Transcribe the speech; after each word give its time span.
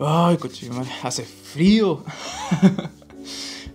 Ay, 0.00 0.38
madre, 0.70 0.90
hace 1.02 1.24
frío. 1.24 2.04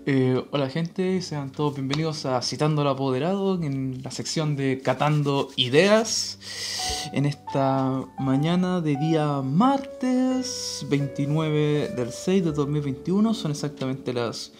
Eh, 0.05 0.43
hola 0.51 0.69
gente, 0.69 1.21
sean 1.21 1.49
todos 1.49 1.75
bienvenidos 1.75 2.25
a 2.25 2.41
Citando 2.41 2.81
al 2.81 2.89
Apoderado 2.89 3.55
en 3.63 4.03
la 4.03 4.11
sección 4.11 4.57
de 4.57 4.81
Catando 4.83 5.47
Ideas. 5.55 6.39
En 7.13 7.25
esta 7.25 8.03
mañana 8.19 8.81
de 8.81 8.97
día 8.97 9.41
martes 9.41 10.85
29 10.89 11.93
del 11.95 12.11
6 12.11 12.43
de 12.43 12.51
2021, 12.51 13.33
son 13.33 13.51
exactamente 13.51 14.11
las 14.11 14.51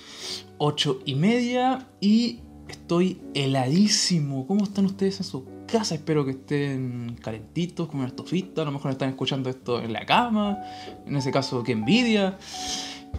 8 0.59 0.99
y 1.03 1.15
media 1.15 1.89
y 1.99 2.39
estoy 2.69 3.21
heladísimo. 3.33 4.47
¿Cómo 4.47 4.63
están 4.63 4.85
ustedes 4.85 5.19
en 5.19 5.25
su 5.25 5.43
Espero 5.81 6.23
que 6.23 6.31
estén 6.31 7.17
calentitos, 7.19 7.87
como 7.87 8.01
una 8.01 8.09
estofita. 8.09 8.61
A 8.61 8.65
lo 8.65 8.71
mejor 8.71 8.91
están 8.91 9.09
escuchando 9.09 9.49
esto 9.49 9.81
en 9.81 9.91
la 9.91 10.05
cama. 10.05 10.59
En 11.07 11.15
ese 11.15 11.31
caso, 11.31 11.63
que 11.63 11.71
envidia. 11.71 12.37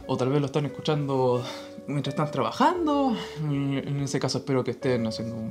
O 0.06 0.16
tal 0.16 0.28
vez 0.28 0.38
lo 0.38 0.46
están 0.46 0.64
escuchando 0.64 1.44
mientras 1.88 2.14
están 2.14 2.30
trabajando. 2.30 3.16
En 3.42 4.00
ese 4.00 4.20
caso 4.20 4.38
espero 4.38 4.62
que 4.62 4.70
estén 4.70 5.04
haciendo 5.06 5.50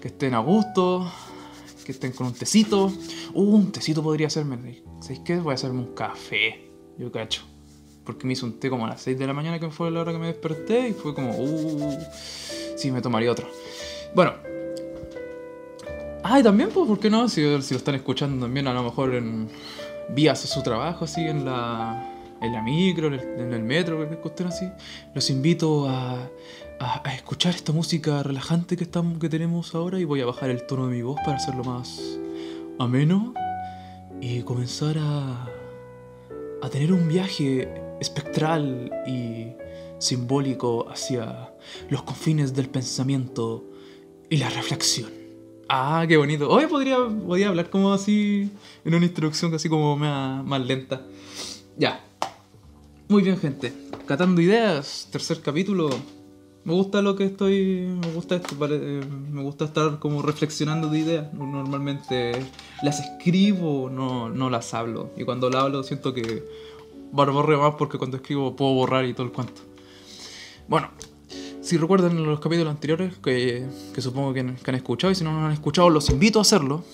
que 0.00 0.08
estén 0.08 0.34
a 0.34 0.40
gusto, 0.40 1.10
que 1.84 1.92
estén 1.92 2.12
con 2.12 2.26
un 2.26 2.34
tecito. 2.34 2.92
Uh, 3.32 3.42
un 3.42 3.72
tecito 3.72 4.02
podría 4.02 4.26
hacerme. 4.26 4.82
¿Sabéis 5.00 5.20
qué? 5.24 5.38
Voy 5.38 5.52
a 5.52 5.54
hacerme 5.54 5.80
un 5.80 5.94
café. 5.94 6.70
Yo 6.98 7.10
cacho. 7.10 7.42
Porque 8.04 8.26
me 8.26 8.34
hizo 8.34 8.44
un 8.44 8.60
té 8.60 8.68
como 8.68 8.84
a 8.84 8.88
las 8.90 9.00
6 9.00 9.18
de 9.18 9.26
la 9.26 9.32
mañana, 9.32 9.58
que 9.58 9.70
fue 9.70 9.90
la 9.90 10.00
hora 10.00 10.12
que 10.12 10.18
me 10.18 10.26
desperté, 10.26 10.88
y 10.88 10.92
fue 10.92 11.14
como, 11.14 11.30
uh, 11.38 11.98
sí, 12.76 12.90
me 12.90 13.00
tomaría 13.00 13.30
otro. 13.30 13.48
Bueno. 14.14 14.51
Ah, 16.24 16.40
también, 16.42 16.70
pues, 16.70 16.86
¿por 16.86 17.00
qué 17.00 17.10
no? 17.10 17.28
Si, 17.28 17.42
si 17.62 17.74
lo 17.74 17.78
están 17.78 17.94
escuchando 17.96 18.44
también, 18.44 18.66
a 18.68 18.72
lo 18.72 18.82
mejor 18.82 19.14
en 19.14 19.48
vías 20.10 20.44
a 20.44 20.46
su 20.46 20.62
trabajo, 20.62 21.04
así, 21.04 21.20
en 21.20 21.44
la, 21.44 22.12
en 22.40 22.52
la 22.52 22.62
micro, 22.62 23.08
en 23.08 23.14
el, 23.14 23.20
en 23.20 23.52
el 23.52 23.62
metro, 23.62 23.96
cualquier 23.96 24.20
cuestión 24.20 24.48
así, 24.48 24.68
los 25.14 25.30
invito 25.30 25.88
a, 25.88 26.30
a, 26.78 27.08
a 27.08 27.14
escuchar 27.14 27.54
esta 27.54 27.72
música 27.72 28.22
relajante 28.22 28.76
que, 28.76 28.84
estamos, 28.84 29.18
que 29.18 29.28
tenemos 29.28 29.74
ahora 29.74 29.98
y 29.98 30.04
voy 30.04 30.20
a 30.20 30.26
bajar 30.26 30.50
el 30.50 30.66
tono 30.66 30.86
de 30.86 30.94
mi 30.94 31.02
voz 31.02 31.16
para 31.24 31.38
hacerlo 31.38 31.64
más 31.64 32.00
ameno 32.78 33.34
y 34.20 34.42
comenzar 34.42 34.96
a, 34.98 35.46
a 36.62 36.70
tener 36.70 36.92
un 36.92 37.08
viaje 37.08 37.68
espectral 38.00 38.92
y 39.06 39.54
simbólico 39.98 40.88
hacia 40.88 41.52
los 41.88 42.02
confines 42.02 42.54
del 42.54 42.68
pensamiento 42.68 43.64
y 44.30 44.36
la 44.36 44.48
reflexión. 44.50 45.21
Ah, 45.74 46.04
qué 46.06 46.18
bonito. 46.18 46.50
Hoy 46.50 46.66
podría, 46.66 46.98
podría 46.98 47.48
hablar 47.48 47.70
como 47.70 47.94
así, 47.94 48.50
en 48.84 48.94
una 48.94 49.06
introducción 49.06 49.54
así 49.54 49.70
como 49.70 49.96
más, 49.96 50.44
más 50.44 50.60
lenta. 50.60 51.00
Ya, 51.78 52.04
muy 53.08 53.22
bien, 53.22 53.38
gente. 53.38 53.72
Catando 54.04 54.42
ideas, 54.42 55.08
tercer 55.10 55.40
capítulo. 55.40 55.88
Me 56.64 56.74
gusta 56.74 57.00
lo 57.00 57.16
que 57.16 57.24
estoy. 57.24 57.86
Me 57.86 58.12
gusta 58.12 58.34
esto. 58.34 58.54
Me 58.54 59.42
gusta 59.42 59.64
estar 59.64 59.98
como 59.98 60.20
reflexionando 60.20 60.90
de 60.90 60.98
ideas. 60.98 61.32
Normalmente 61.32 62.32
las 62.82 63.00
escribo, 63.00 63.88
no, 63.88 64.28
no 64.28 64.50
las 64.50 64.74
hablo. 64.74 65.12
Y 65.16 65.24
cuando 65.24 65.48
las 65.48 65.62
hablo 65.62 65.82
siento 65.84 66.12
que 66.12 66.44
barborreo 67.12 67.62
más 67.62 67.76
porque 67.76 67.96
cuando 67.96 68.18
escribo 68.18 68.54
puedo 68.56 68.74
borrar 68.74 69.06
y 69.06 69.14
todo 69.14 69.24
el 69.24 69.32
cuento. 69.32 69.62
Bueno, 70.68 70.90
si 71.62 71.76
recuerdan 71.76 72.22
los 72.22 72.40
capítulos 72.40 72.70
anteriores, 72.70 73.14
que, 73.22 73.64
que 73.94 74.00
supongo 74.00 74.34
que, 74.34 74.40
han 74.40 74.74
escuchado, 74.74 75.12
y 75.12 75.14
si 75.14 75.24
no 75.24 75.32
lo 75.32 75.46
han 75.46 75.52
escuchado, 75.52 75.88
los 75.90 76.10
invito 76.10 76.40
a 76.40 76.42
hacerlo. 76.42 76.84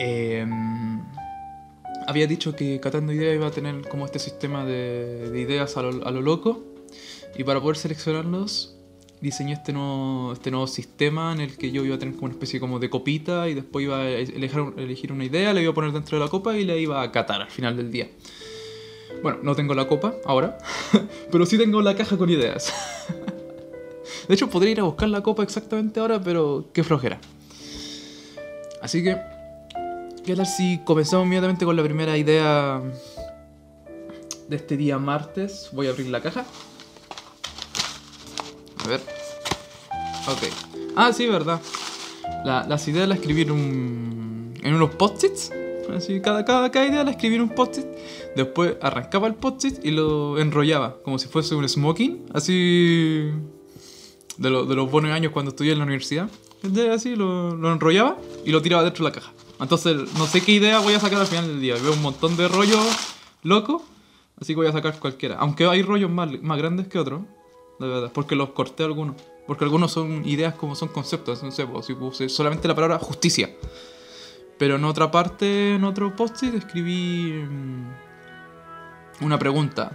Eh, 0.00 0.44
había 2.06 2.26
dicho 2.26 2.54
que 2.56 2.80
Catando 2.80 3.12
Ideas 3.12 3.36
iba 3.36 3.46
a 3.46 3.50
tener 3.52 3.88
como 3.88 4.06
este 4.06 4.18
sistema 4.18 4.64
de, 4.64 5.30
de 5.30 5.40
ideas 5.40 5.76
a 5.76 5.82
lo, 5.82 6.20
loco. 6.20 6.64
Y 7.36 7.44
para 7.44 7.60
poder 7.60 7.76
seleccionarlos, 7.76 8.76
diseñé 9.20 9.54
este 9.54 9.72
nuevo, 9.72 10.32
este 10.32 10.50
nuevo 10.50 10.66
sistema 10.66 11.32
en 11.32 11.40
el 11.40 11.56
que 11.56 11.70
yo 11.70 11.84
iba 11.84 11.94
a 11.94 11.98
tener 11.98 12.14
como 12.14 12.26
una 12.26 12.34
especie 12.34 12.58
como 12.58 12.80
de 12.80 12.90
copita 12.90 13.48
y 13.48 13.54
después 13.54 13.84
iba 13.84 13.98
a 13.98 14.08
elegir, 14.10 14.74
elegir 14.76 15.12
una 15.12 15.24
idea, 15.24 15.54
la 15.54 15.62
iba 15.62 15.70
a 15.70 15.74
poner 15.74 15.92
dentro 15.92 16.18
de 16.18 16.24
la 16.24 16.30
copa 16.30 16.58
y 16.58 16.64
la 16.64 16.76
iba 16.76 17.00
a 17.00 17.12
catar 17.12 17.40
al 17.40 17.50
final 17.50 17.76
del 17.76 17.90
día. 17.90 18.08
Bueno, 19.22 19.38
no 19.42 19.54
tengo 19.54 19.74
la 19.74 19.86
copa 19.86 20.14
ahora, 20.24 20.58
pero 21.30 21.46
sí 21.46 21.58
tengo 21.58 21.82
la 21.82 21.96
caja 21.96 22.16
con 22.16 22.30
ideas. 22.30 22.72
De 24.28 24.34
hecho, 24.34 24.48
podría 24.48 24.72
ir 24.72 24.80
a 24.80 24.84
buscar 24.84 25.08
la 25.08 25.22
copa 25.22 25.42
exactamente 25.42 25.98
ahora, 25.98 26.20
pero 26.20 26.66
qué 26.72 26.84
flojera. 26.84 27.18
Así 28.80 29.02
que 29.02 29.16
¿Qué 30.24 30.36
tal 30.36 30.46
si 30.46 30.78
comenzamos 30.84 31.26
inmediatamente 31.26 31.64
con 31.64 31.74
la 31.74 31.82
primera 31.82 32.16
idea 32.16 32.80
de 34.48 34.56
este 34.56 34.76
día 34.76 34.96
martes? 34.96 35.70
Voy 35.72 35.88
a 35.88 35.90
abrir 35.90 36.06
la 36.10 36.20
caja. 36.20 36.44
A 38.84 38.88
ver. 38.88 39.00
Ok. 40.28 40.42
Ah, 40.94 41.12
sí, 41.12 41.26
verdad. 41.26 41.60
La, 42.44 42.64
las 42.68 42.86
ideas 42.86 43.08
las 43.08 43.18
escribí 43.18 43.42
en, 43.42 43.50
un, 43.50 44.54
en 44.62 44.74
unos 44.74 44.94
post-its. 44.94 45.50
Así, 45.94 46.20
cada, 46.20 46.44
cada, 46.44 46.70
cada 46.70 46.86
idea 46.86 47.04
la 47.04 47.10
escribí 47.12 47.36
en 47.36 47.42
un 47.42 47.48
post-it. 47.50 47.86
Después 48.36 48.76
arrancaba 48.80 49.26
el 49.26 49.34
post-it 49.34 49.84
y 49.84 49.90
lo 49.90 50.38
enrollaba, 50.38 50.96
como 51.02 51.18
si 51.18 51.28
fuese 51.28 51.54
un 51.54 51.68
smoking. 51.68 52.26
Así. 52.32 53.30
De, 54.38 54.50
lo, 54.50 54.64
de 54.64 54.74
los 54.74 54.90
buenos 54.90 55.10
años 55.12 55.32
cuando 55.32 55.50
estudié 55.50 55.72
en 55.72 55.78
la 55.78 55.84
universidad. 55.84 56.28
Así 56.92 57.16
lo, 57.16 57.54
lo 57.56 57.72
enrollaba 57.72 58.16
y 58.44 58.50
lo 58.50 58.62
tiraba 58.62 58.84
dentro 58.84 59.04
de 59.04 59.10
la 59.10 59.14
caja. 59.14 59.32
Entonces, 59.60 59.96
no 60.16 60.26
sé 60.26 60.40
qué 60.42 60.52
idea 60.52 60.80
voy 60.80 60.94
a 60.94 61.00
sacar 61.00 61.20
al 61.20 61.26
final 61.26 61.46
del 61.46 61.60
día. 61.60 61.74
Veo 61.74 61.92
un 61.92 62.02
montón 62.02 62.36
de 62.36 62.48
rollos 62.48 62.84
locos, 63.42 63.82
así 64.40 64.52
que 64.52 64.56
voy 64.56 64.66
a 64.66 64.72
sacar 64.72 64.98
cualquiera. 64.98 65.36
Aunque 65.38 65.66
hay 65.66 65.82
rollos 65.82 66.10
más, 66.10 66.30
más 66.42 66.58
grandes 66.58 66.88
que 66.88 66.98
otros, 66.98 67.22
de 67.78 67.86
verdad, 67.88 68.10
porque 68.12 68.34
los 68.34 68.50
corté 68.50 68.84
algunos. 68.84 69.16
Porque 69.46 69.64
algunos 69.64 69.90
son 69.90 70.26
ideas 70.26 70.54
como 70.54 70.76
son 70.76 70.88
conceptos, 70.88 71.42
no 71.42 71.50
sé, 71.50 71.66
si 71.82 71.94
puse 71.94 72.28
solamente 72.28 72.68
la 72.68 72.74
palabra 72.74 72.98
justicia. 72.98 73.50
Pero 74.58 74.76
en 74.76 74.84
otra 74.84 75.10
parte, 75.10 75.74
en 75.74 75.84
otro 75.84 76.14
post-it, 76.14 76.54
escribí 76.54 77.44
una 79.20 79.38
pregunta. 79.38 79.92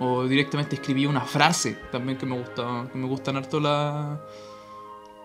O 0.00 0.24
directamente 0.24 0.74
escribí 0.74 1.06
una 1.06 1.20
frase 1.20 1.78
también 1.92 2.18
que 2.18 2.26
me 2.26 2.36
gusta, 2.36 2.88
me 2.94 3.06
gustan 3.06 3.36
harto 3.36 3.60
la 3.60 4.20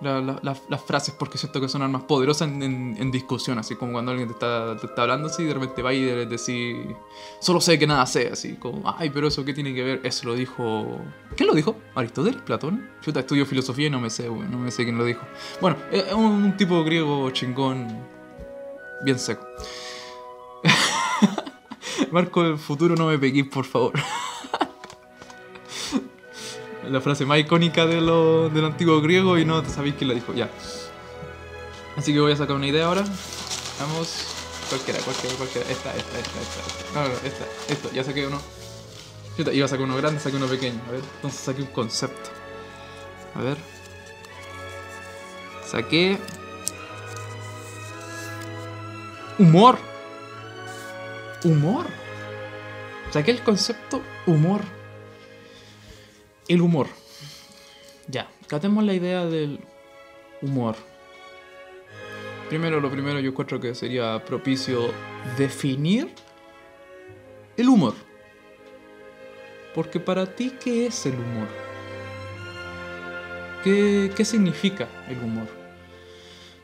la, 0.02 0.22
la, 0.22 0.40
la, 0.42 0.56
las 0.70 0.82
frases 0.82 1.14
porque 1.18 1.38
siento 1.38 1.60
que 1.60 1.68
son 1.68 1.82
armas 1.82 2.04
poderosas 2.04 2.48
en, 2.48 2.96
en, 2.98 3.12
discusión, 3.12 3.60
así 3.60 3.76
como 3.76 3.94
cuando 3.94 4.12
alguien 4.12 4.30
te 4.30 4.34
está, 4.34 4.74
está 4.74 5.02
hablando 5.02 5.28
así 5.28 5.44
y 5.44 5.46
de 5.46 5.54
repente 5.54 5.82
va 5.82 5.94
y 5.94 6.04
de 6.04 6.26
decir, 6.26 6.96
solo 7.40 7.60
sé 7.60 7.78
que 7.78 7.88
nada 7.88 8.06
sé, 8.06 8.30
así 8.32 8.56
como, 8.56 8.82
ay, 8.98 9.10
pero 9.10 9.28
eso 9.28 9.44
qué 9.44 9.54
tiene 9.54 9.74
que 9.74 9.84
ver, 9.84 10.02
eso 10.04 10.28
lo 10.28 10.36
dijo, 10.36 11.02
¿quién 11.36 11.48
lo 11.48 11.54
dijo? 11.54 11.76
¿Aristóteles? 11.96 12.42
¿Platón? 12.42 12.90
Yo 13.02 13.12
estudio 13.12 13.46
filosofía 13.46 13.88
y 13.88 13.90
no 13.90 14.00
me 14.00 14.10
sé, 14.10 14.30
no 14.30 14.58
me 14.58 14.72
sé 14.72 14.84
quién 14.84 14.98
lo 14.98 15.06
dijo. 15.06 15.22
Bueno, 15.60 15.78
es 15.92 16.14
un, 16.14 16.26
un 16.26 16.58
tipo 16.58 16.84
griego 16.84 17.30
chingón, 17.32 17.88
bien 19.04 19.20
seco. 19.20 19.48
Marco 22.12 22.44
del 22.44 22.58
futuro, 22.58 22.96
no 22.96 23.08
me 23.08 23.18
peguís, 23.18 23.48
por 23.48 23.66
favor 23.66 23.94
la 26.90 27.02
frase 27.02 27.26
más 27.26 27.40
icónica 27.40 27.86
de 27.86 28.02
lo, 28.02 28.50
del 28.50 28.66
antiguo 28.66 29.02
griego 29.02 29.38
y 29.38 29.46
no 29.46 29.64
sabéis 29.66 29.96
quién 29.96 30.10
la 30.10 30.14
dijo. 30.14 30.34
Ya. 30.34 30.50
Así 31.96 32.14
que 32.14 32.20
voy 32.20 32.32
a 32.32 32.36
sacar 32.36 32.56
una 32.56 32.68
idea 32.68 32.86
ahora. 32.86 33.04
Vamos. 33.80 34.26
Cualquiera, 34.70 35.00
cualquiera, 35.00 35.36
cualquiera. 35.36 35.70
Esta, 35.70 35.96
esta, 35.96 36.20
esta, 36.20 36.42
esta. 36.42 37.00
No, 37.00 37.08
no, 37.08 37.14
esta, 37.14 37.46
esto. 37.68 37.92
Ya 37.94 38.04
saqué 38.04 38.28
uno. 38.28 38.40
Iba 39.38 39.66
a 39.66 39.70
sacar 39.70 39.86
uno 39.86 39.96
grande, 39.96 40.20
saqué 40.20 40.38
uno 40.38 40.48
pequeño. 40.48 40.80
A 40.88 40.92
ver, 40.92 41.02
entonces 41.16 41.40
saqué 41.40 41.62
un 41.62 41.70
concepto. 41.70 42.30
A 43.36 43.42
ver. 43.42 43.58
Saqué. 45.66 46.18
Humor. 49.40 49.80
Humor. 51.44 51.86
Saqué 53.12 53.32
el 53.32 53.42
concepto 53.42 54.02
humor 54.28 54.62
el 56.50 56.62
humor. 56.62 56.88
Ya, 58.08 58.28
catemos 58.48 58.84
la 58.84 58.94
idea 58.94 59.26
del 59.26 59.60
humor. 60.42 60.76
Primero, 62.50 62.82
lo 62.82 62.92
primero 62.92 63.20
yo 63.20 63.30
encuentro 63.30 63.60
que 63.60 63.76
sería 63.76 64.26
propicio 64.26 64.92
definir 65.38 66.10
el 67.56 67.70
humor. 67.70 67.94
Porque 69.76 70.00
para 70.00 70.26
ti, 70.26 70.52
¿qué 70.62 70.88
es 70.88 71.06
el 71.06 71.14
humor? 71.14 71.48
¿Qué, 73.64 74.12
qué 74.16 74.26
significa 74.26 74.88
el 75.08 75.20
humor? 75.20 75.59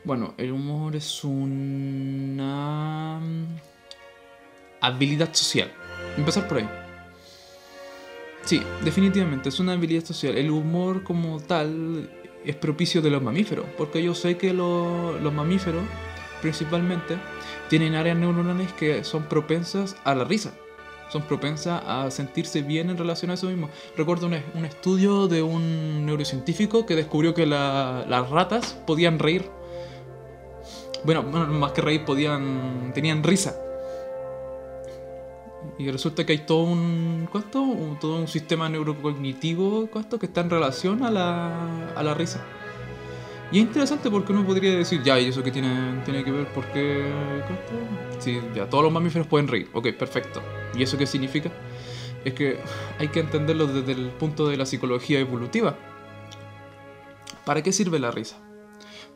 Bueno, 0.06 0.34
el 0.38 0.52
humor 0.52 0.94
es 0.94 1.24
una 1.24 3.20
habilidad 4.80 5.34
social. 5.34 5.72
Empezar 6.16 6.46
por 6.46 6.58
ahí. 6.58 6.68
Sí, 8.44 8.62
definitivamente, 8.84 9.48
es 9.48 9.58
una 9.58 9.72
habilidad 9.72 10.04
social. 10.04 10.38
El 10.38 10.50
humor 10.52 11.02
como 11.02 11.40
tal 11.40 12.08
es 12.44 12.54
propicio 12.54 13.02
de 13.02 13.10
los 13.10 13.20
mamíferos, 13.20 13.66
porque 13.76 14.00
yo 14.00 14.14
sé 14.14 14.36
que 14.36 14.52
lo, 14.52 15.18
los 15.18 15.32
mamíferos, 15.32 15.82
principalmente, 16.40 17.16
tienen 17.68 17.96
áreas 17.96 18.16
neuronales 18.16 18.72
que 18.74 19.02
son 19.02 19.24
propensas 19.24 19.96
a 20.04 20.14
la 20.14 20.24
risa. 20.24 20.52
son 21.08 21.22
propensas 21.22 21.82
a 21.86 22.10
sentirse 22.10 22.62
bien 22.62 22.90
en 22.90 22.98
relación 22.98 23.30
a 23.30 23.34
eso 23.34 23.46
mismo. 23.48 23.70
Recuerdo 23.96 24.26
un, 24.26 24.34
un 24.54 24.64
estudio 24.64 25.28
de 25.28 25.40
un 25.42 26.04
neurocientífico 26.04 26.84
que 26.84 26.94
descubrió 26.96 27.32
que 27.32 27.46
la- 27.46 28.04
las 28.08 28.28
ratas 28.30 28.74
podían 28.86 29.18
reír. 29.20 29.48
Bueno, 31.06 31.22
más 31.22 31.70
que 31.70 31.80
reír, 31.80 32.04
podían. 32.04 32.90
tenían 32.92 33.22
risa. 33.22 33.56
Y 35.78 35.88
resulta 35.90 36.26
que 36.26 36.32
hay 36.32 36.38
todo 36.38 36.64
un. 36.64 37.28
¿Cuánto? 37.30 37.64
Todo 38.00 38.18
un 38.18 38.26
sistema 38.26 38.68
neurocognitivo 38.68 39.88
¿cuánto? 39.90 40.18
que 40.18 40.26
está 40.26 40.40
en 40.40 40.50
relación 40.50 41.04
a 41.04 41.10
la, 41.10 41.92
a 41.94 42.02
la 42.02 42.12
risa. 42.14 42.44
Y 43.52 43.58
es 43.58 43.66
interesante 43.66 44.10
porque 44.10 44.32
uno 44.32 44.44
podría 44.44 44.76
decir, 44.76 45.00
ya, 45.04 45.20
¿y 45.20 45.28
eso 45.28 45.44
que 45.44 45.52
tiene, 45.52 46.02
tiene 46.04 46.24
que 46.24 46.32
ver? 46.32 46.48
Porque. 46.52 47.04
¿cuánto? 47.46 48.20
Sí, 48.20 48.40
ya, 48.52 48.68
todos 48.68 48.82
los 48.82 48.92
mamíferos 48.92 49.28
pueden 49.28 49.46
reír. 49.46 49.70
Ok, 49.72 49.92
perfecto. 49.92 50.42
¿Y 50.74 50.82
eso 50.82 50.98
qué 50.98 51.06
significa? 51.06 51.52
Es 52.24 52.34
que 52.34 52.58
hay 52.98 53.08
que 53.08 53.20
entenderlo 53.20 53.68
desde 53.68 53.92
el 53.92 54.08
punto 54.08 54.48
de 54.48 54.56
la 54.56 54.66
psicología 54.66 55.20
evolutiva. 55.20 55.76
¿Para 57.44 57.62
qué 57.62 57.72
sirve 57.72 58.00
la 58.00 58.10
risa? 58.10 58.38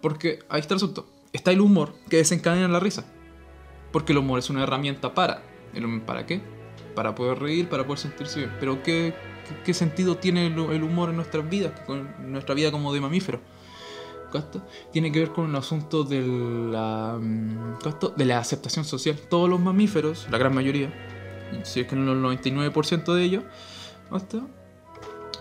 Porque 0.01 0.39
ahí 0.49 0.61
está 0.61 0.75
el 0.75 0.79
asunto. 0.79 1.07
Está 1.33 1.53
el 1.53 1.61
humor 1.61 1.95
que 2.09 2.17
desencadena 2.19 2.69
la 2.69 2.81
risa. 2.81 3.05
Porque 3.93 4.13
el 4.13 4.19
humor 4.19 4.39
es 4.39 4.51
una 4.51 4.63
herramienta 4.63 5.15
para. 5.15 5.43
¿El 5.75 5.85
hum- 5.85 6.01
¿Para 6.01 6.27
qué? 6.27 6.41
Para 6.95 7.15
poder 7.15 7.39
reír, 7.39 7.69
para 7.69 7.85
poder 7.85 7.99
sentirse 7.99 8.41
bien. 8.41 8.53
Pero 8.61 8.83
¿qué, 8.83 9.15
sentido 9.73 10.17
tiene 10.17 10.47
el, 10.47 10.83
humor 10.83 11.11
en 11.11 11.17
nuestras 11.17 11.49
vidas? 11.49 11.73
En 11.89 12.33
nuestra 12.33 12.55
vida 12.55 12.71
como 12.73 12.93
de 12.93 13.01
mamífero. 13.01 13.41
¿Cuánto? 14.31 14.65
Tiene 14.93 15.11
que 15.11 15.19
ver 15.21 15.31
con 15.31 15.51
el 15.51 15.57
asunto 15.57 16.05
de 16.05 16.21
la, 16.21 17.19
mm, 17.21 17.79
de 18.17 18.25
la 18.25 18.39
aceptación 18.39 18.85
social. 18.85 19.17
Todos 19.29 19.49
los 19.49 19.59
mamíferos, 19.61 20.29
la 20.31 20.39
gran 20.39 20.55
mayoría, 20.55 20.93
si 21.65 21.81
es 21.81 21.87
que 21.89 21.97
no 21.97 22.13
el 22.13 22.23
99% 22.23 23.13
de 23.13 23.25
ellos, 23.25 23.45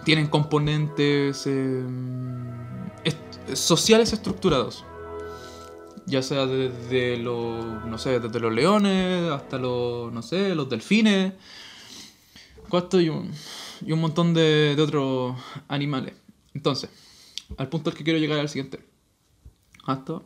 tienen 0.05 0.27
componentes 0.27 1.45
eh, 1.45 1.83
est- 3.03 3.53
sociales 3.55 4.11
estructurados. 4.13 4.85
Ya 6.09 6.23
sea 6.23 6.47
desde 6.47 7.17
los, 7.17 7.85
no 7.85 7.97
sé, 7.99 8.19
desde 8.19 8.39
los 8.39 8.51
leones 8.51 9.31
hasta 9.31 9.59
los, 9.59 10.11
no 10.11 10.21
sé, 10.23 10.55
los 10.55 10.67
delfines. 10.67 11.33
¿Cuánto? 12.67 12.99
Y 12.99 13.09
un, 13.09 13.31
y 13.85 13.91
un 13.91 13.99
montón 13.99 14.33
de, 14.33 14.75
otros 14.79 15.35
animales. 15.67 16.13
Entonces, 16.53 16.89
al 17.57 17.69
punto 17.69 17.89
al 17.89 17.95
que 17.95 18.03
quiero 18.03 18.19
llegar 18.19 18.39
al 18.39 18.49
siguiente. 18.49 18.79
¿Cuánto? 19.85 20.23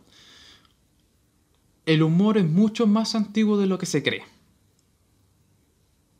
El 1.85 2.01
humor 2.01 2.37
es 2.37 2.45
mucho 2.45 2.87
más 2.87 3.15
antiguo 3.15 3.57
de 3.57 3.67
lo 3.67 3.77
que 3.77 3.85
se 3.85 4.03
cree. 4.03 4.23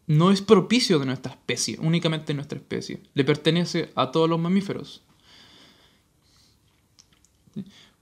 No 0.07 0.31
es 0.31 0.41
propicio 0.41 0.99
de 0.99 1.05
nuestra 1.05 1.31
especie, 1.31 1.77
únicamente 1.79 2.27
de 2.27 2.33
nuestra 2.35 2.57
especie. 2.57 3.01
Le 3.13 3.23
pertenece 3.23 3.91
a 3.95 4.11
todos 4.11 4.29
los 4.29 4.39
mamíferos. 4.39 5.03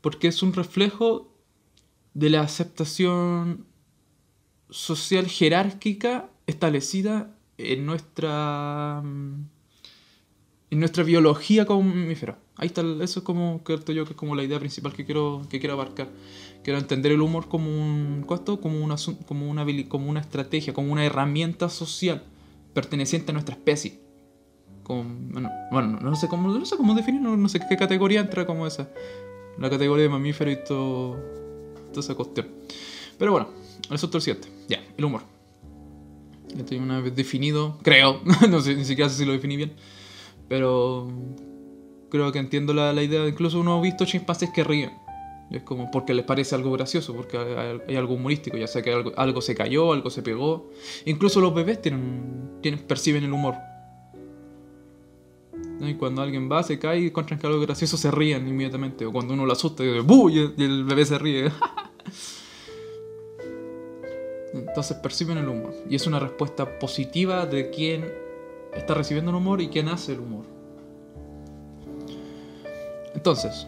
Porque 0.01 0.27
es 0.27 0.41
un 0.41 0.53
reflejo 0.53 1.30
de 2.13 2.29
la 2.29 2.41
aceptación 2.41 3.65
social 4.69 5.27
jerárquica 5.27 6.29
establecida 6.47 7.35
en 7.57 7.85
nuestra 7.85 9.01
mm, 9.03 9.45
en 10.71 10.79
nuestra 10.79 11.03
biología 11.03 11.65
como 11.65 11.83
mamífero. 11.83 12.37
Ahí 12.55 12.67
está, 12.67 12.81
eso 13.01 13.19
es 13.19 13.25
como 13.25 13.61
creo 13.63 13.79
yo 13.79 14.05
que 14.05 14.11
es 14.11 14.17
como 14.17 14.35
la 14.35 14.43
idea 14.43 14.59
principal 14.59 14.93
que 14.93 15.05
quiero 15.05 15.41
que 15.49 15.59
quiero 15.59 15.73
abarcar. 15.73 16.09
Quiero 16.63 16.79
entender 16.79 17.11
el 17.11 17.21
humor 17.21 17.49
como 17.49 17.69
un 17.69 18.23
¿cuánto? 18.25 18.61
como 18.61 18.83
una 18.83 18.95
como 19.27 19.49
una 19.49 19.65
como 19.89 20.09
una 20.09 20.21
estrategia, 20.21 20.73
como 20.73 20.91
una 20.91 21.05
herramienta 21.05 21.69
social 21.69 22.23
perteneciente 22.73 23.31
a 23.31 23.33
nuestra 23.33 23.55
especie. 23.55 23.99
Bueno, 24.87 25.49
bueno, 25.71 25.99
no 26.01 26.15
sé 26.17 26.27
cómo 26.27 26.49
no 26.49 26.65
sé 26.65 26.75
cómo 26.75 26.93
definir, 26.95 27.21
no, 27.21 27.37
no 27.37 27.47
sé 27.47 27.61
qué 27.67 27.77
categoría 27.77 28.19
entra 28.19 28.45
como 28.45 28.67
esa. 28.67 28.89
La 29.57 29.69
categoría 29.69 30.03
de 30.03 30.09
mamífero 30.09 30.51
y 30.51 30.63
todo 30.63 31.17
toda 31.91 32.01
esa 32.01 32.15
cuestión. 32.15 32.47
Pero 33.17 33.31
bueno, 33.33 33.49
el 33.89 33.99
el 34.01 34.21
siguiente. 34.21 34.47
Ya, 34.67 34.83
el 34.97 35.05
humor. 35.05 35.21
Estoy 36.57 36.77
una 36.79 36.99
vez 36.99 37.15
definido, 37.15 37.77
creo, 37.81 38.19
no 38.49 38.59
sé 38.61 38.75
ni 38.75 38.83
siquiera 38.85 39.09
sé 39.09 39.17
si 39.19 39.25
lo 39.25 39.31
definí 39.31 39.55
bien, 39.55 39.71
pero 40.49 41.07
creo 42.09 42.31
que 42.31 42.39
entiendo 42.39 42.73
la, 42.73 42.91
la 42.93 43.03
idea. 43.03 43.25
Incluso 43.27 43.59
uno 43.59 43.77
ha 43.77 43.81
visto 43.81 44.05
chimpancés 44.05 44.49
que 44.49 44.63
ríen. 44.63 44.91
Es 45.49 45.63
como 45.63 45.91
porque 45.91 46.13
les 46.13 46.23
parece 46.25 46.55
algo 46.55 46.71
gracioso, 46.71 47.13
porque 47.13 47.37
hay, 47.37 47.79
hay 47.87 47.95
algo 47.97 48.13
humorístico, 48.15 48.57
ya 48.57 48.67
sea 48.67 48.81
que 48.81 48.91
algo, 48.93 49.11
algo 49.17 49.41
se 49.41 49.53
cayó, 49.53 49.91
algo 49.93 50.09
se 50.09 50.21
pegó. 50.23 50.69
Incluso 51.05 51.41
los 51.41 51.53
bebés 51.53 51.81
tienen, 51.81 52.59
tienen, 52.61 52.79
perciben 52.81 53.23
el 53.25 53.33
humor. 53.33 53.55
Y 55.81 55.95
cuando 55.95 56.21
alguien 56.21 56.49
va, 56.49 56.63
se 56.63 56.77
cae 56.79 56.99
y 57.01 57.07
encuentran 57.07 57.39
que 57.39 57.47
algo 57.47 57.59
gracioso, 57.59 57.97
se 57.97 58.11
ríen 58.11 58.47
inmediatamente. 58.47 59.05
O 59.05 59.11
cuando 59.11 59.33
uno 59.33 59.45
lo 59.45 59.51
asusta, 59.51 59.83
y, 59.83 59.87
el- 59.89 60.53
y 60.57 60.63
el 60.63 60.83
bebé 60.85 61.05
se 61.05 61.17
ríe. 61.17 61.51
Entonces 64.53 64.97
perciben 64.97 65.37
el 65.37 65.47
humor. 65.47 65.73
Y 65.89 65.95
es 65.95 66.07
una 66.07 66.19
respuesta 66.19 66.79
positiva 66.79 67.45
de 67.45 67.69
quien 67.69 68.11
está 68.73 68.93
recibiendo 68.93 69.31
el 69.31 69.37
humor 69.37 69.61
y 69.61 69.69
quien 69.69 69.87
hace 69.89 70.13
el 70.13 70.19
humor. 70.19 70.45
Entonces, 73.13 73.67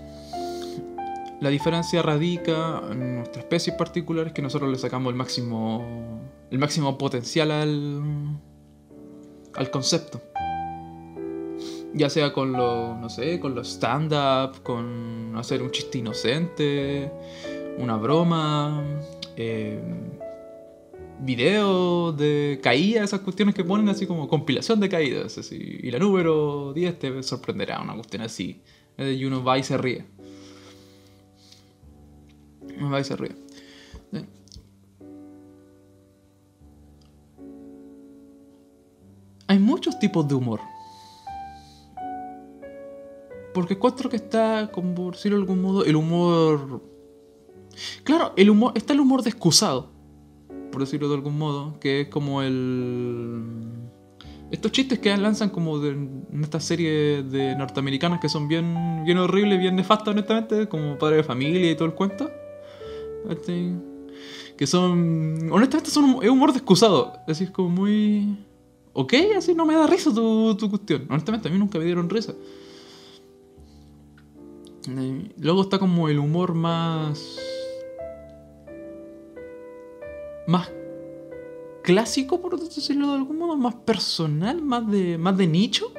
la 1.42 1.50
diferencia 1.50 2.02
radica 2.02 2.82
en 2.90 3.18
nuestra 3.18 3.42
especie 3.42 3.74
particular, 3.74 4.28
es 4.28 4.34
que 4.34 4.42
nosotros 4.42 4.72
le 4.72 4.78
sacamos 4.78 5.12
el 5.12 5.18
máximo, 5.18 6.22
el 6.50 6.58
máximo 6.58 6.98
potencial 6.98 7.52
al, 7.52 8.02
al 9.54 9.72
concepto. 9.72 10.22
Ya 11.94 12.10
sea 12.10 12.34
con 12.34 12.54
lo, 12.54 12.96
no 12.96 13.10
sé, 13.10 13.40
con 13.40 13.54
los 13.54 13.74
stand-up, 13.74 14.64
con 14.64 15.36
hacer 15.36 15.62
un 15.62 15.70
chiste 15.72 16.00
inocente, 16.00 17.12
una 17.78 17.98
broma, 17.98 18.84
eh, 19.36 19.80
video 21.20 22.12
de 22.12 22.60
caídas, 22.62 23.06
esas 23.06 23.22
cuestiones 23.22 23.56
que 23.56 23.64
ponen 23.64 23.90
así 23.90 24.06
como 24.06 24.28
compilación 24.28 24.80
de 24.80 24.90
caídas. 24.90 25.52
Y 25.52 25.90
la 25.92 26.00
número 26.00 26.74
10 26.74 27.00
te 27.00 27.24
sorprenderá, 27.24 27.82
una 27.82 27.94
cuestión 27.96 28.24
así. 28.24 28.62
Eh, 28.98 29.14
Y 29.14 29.26
uno 29.26 29.44
va 29.44 29.58
y 29.58 29.64
se 29.64 29.78
ríe. 29.78 30.06
Uno 32.78 32.90
va 32.90 33.00
y 33.00 33.04
se 33.04 33.16
ríe. 33.16 33.36
Eh. 34.14 34.26
Hay 39.48 39.60
muchos 39.60 40.00
tipos 40.00 40.28
de 40.28 40.36
humor. 40.36 40.60
Porque 43.54 43.76
encuentro 43.76 44.10
que 44.10 44.16
está, 44.16 44.72
como 44.72 44.96
por 44.96 45.14
decirlo 45.14 45.38
de 45.38 45.44
algún 45.44 45.62
modo, 45.62 45.86
el 45.86 45.96
humor. 45.96 46.93
Claro, 48.04 48.34
el 48.36 48.50
humor. 48.50 48.74
Está 48.76 48.94
el 48.94 49.00
humor 49.00 49.24
de 49.24 49.30
excusado. 49.30 49.92
Por 50.72 50.82
decirlo 50.82 51.10
de 51.10 51.16
algún 51.16 51.38
modo. 51.38 51.80
Que 51.80 52.02
es 52.02 52.08
como 52.08 52.42
el. 52.42 53.44
Estos 54.52 54.72
chistes 54.72 55.00
que 55.00 55.16
lanzan 55.18 55.50
como 55.50 55.80
de, 55.80 55.90
en 55.90 56.40
esta 56.44 56.60
serie 56.60 57.24
de 57.24 57.56
norteamericanas 57.56 58.20
que 58.20 58.30
son 58.30 58.48
bien, 58.48 59.02
bien 59.04 59.18
horribles, 59.18 59.60
bien 59.60 59.76
nefastas, 59.76 60.10
honestamente, 60.10 60.70
como 60.70 60.96
padre 61.00 61.18
de 61.18 61.24
familia 61.24 61.72
y 61.72 61.76
todo 61.76 61.88
el 61.88 61.96
cuento. 61.96 62.30
Este, 63.30 63.74
Que 64.56 64.68
son. 64.68 65.52
Honestamente, 65.52 65.90
son, 65.90 66.20
es 66.22 66.30
humor 66.30 66.52
de 66.52 66.60
excusado. 66.60 67.14
Es 67.22 67.40
decir, 67.40 67.52
como 67.52 67.70
muy. 67.70 68.38
Ok, 68.94 69.14
así 69.36 69.56
no 69.56 69.66
me 69.66 69.74
da 69.74 69.88
risa 69.88 70.14
tu, 70.14 70.56
tu 70.56 70.70
cuestión. 70.70 71.08
Honestamente, 71.10 71.48
a 71.48 71.52
mí 71.52 71.58
nunca 71.58 71.80
me 71.80 71.86
dieron 71.86 72.08
risa. 72.08 72.34
Eh, 74.88 75.34
Luego 75.40 75.64
está 75.64 75.80
como 75.80 76.10
el 76.10 76.20
humor 76.20 76.54
más. 76.54 77.40
Más 80.48 80.72
clásico, 81.84 82.42
por 82.42 82.60
decirlo 82.60 83.10
de 83.10 83.16
algún 83.16 83.38
modo, 83.38 83.58
más 83.58 83.76
personal, 83.76 84.62
más 84.62 84.90
de, 84.90 85.18
más 85.18 85.38
de 85.38 85.48
nicho. 85.48 85.92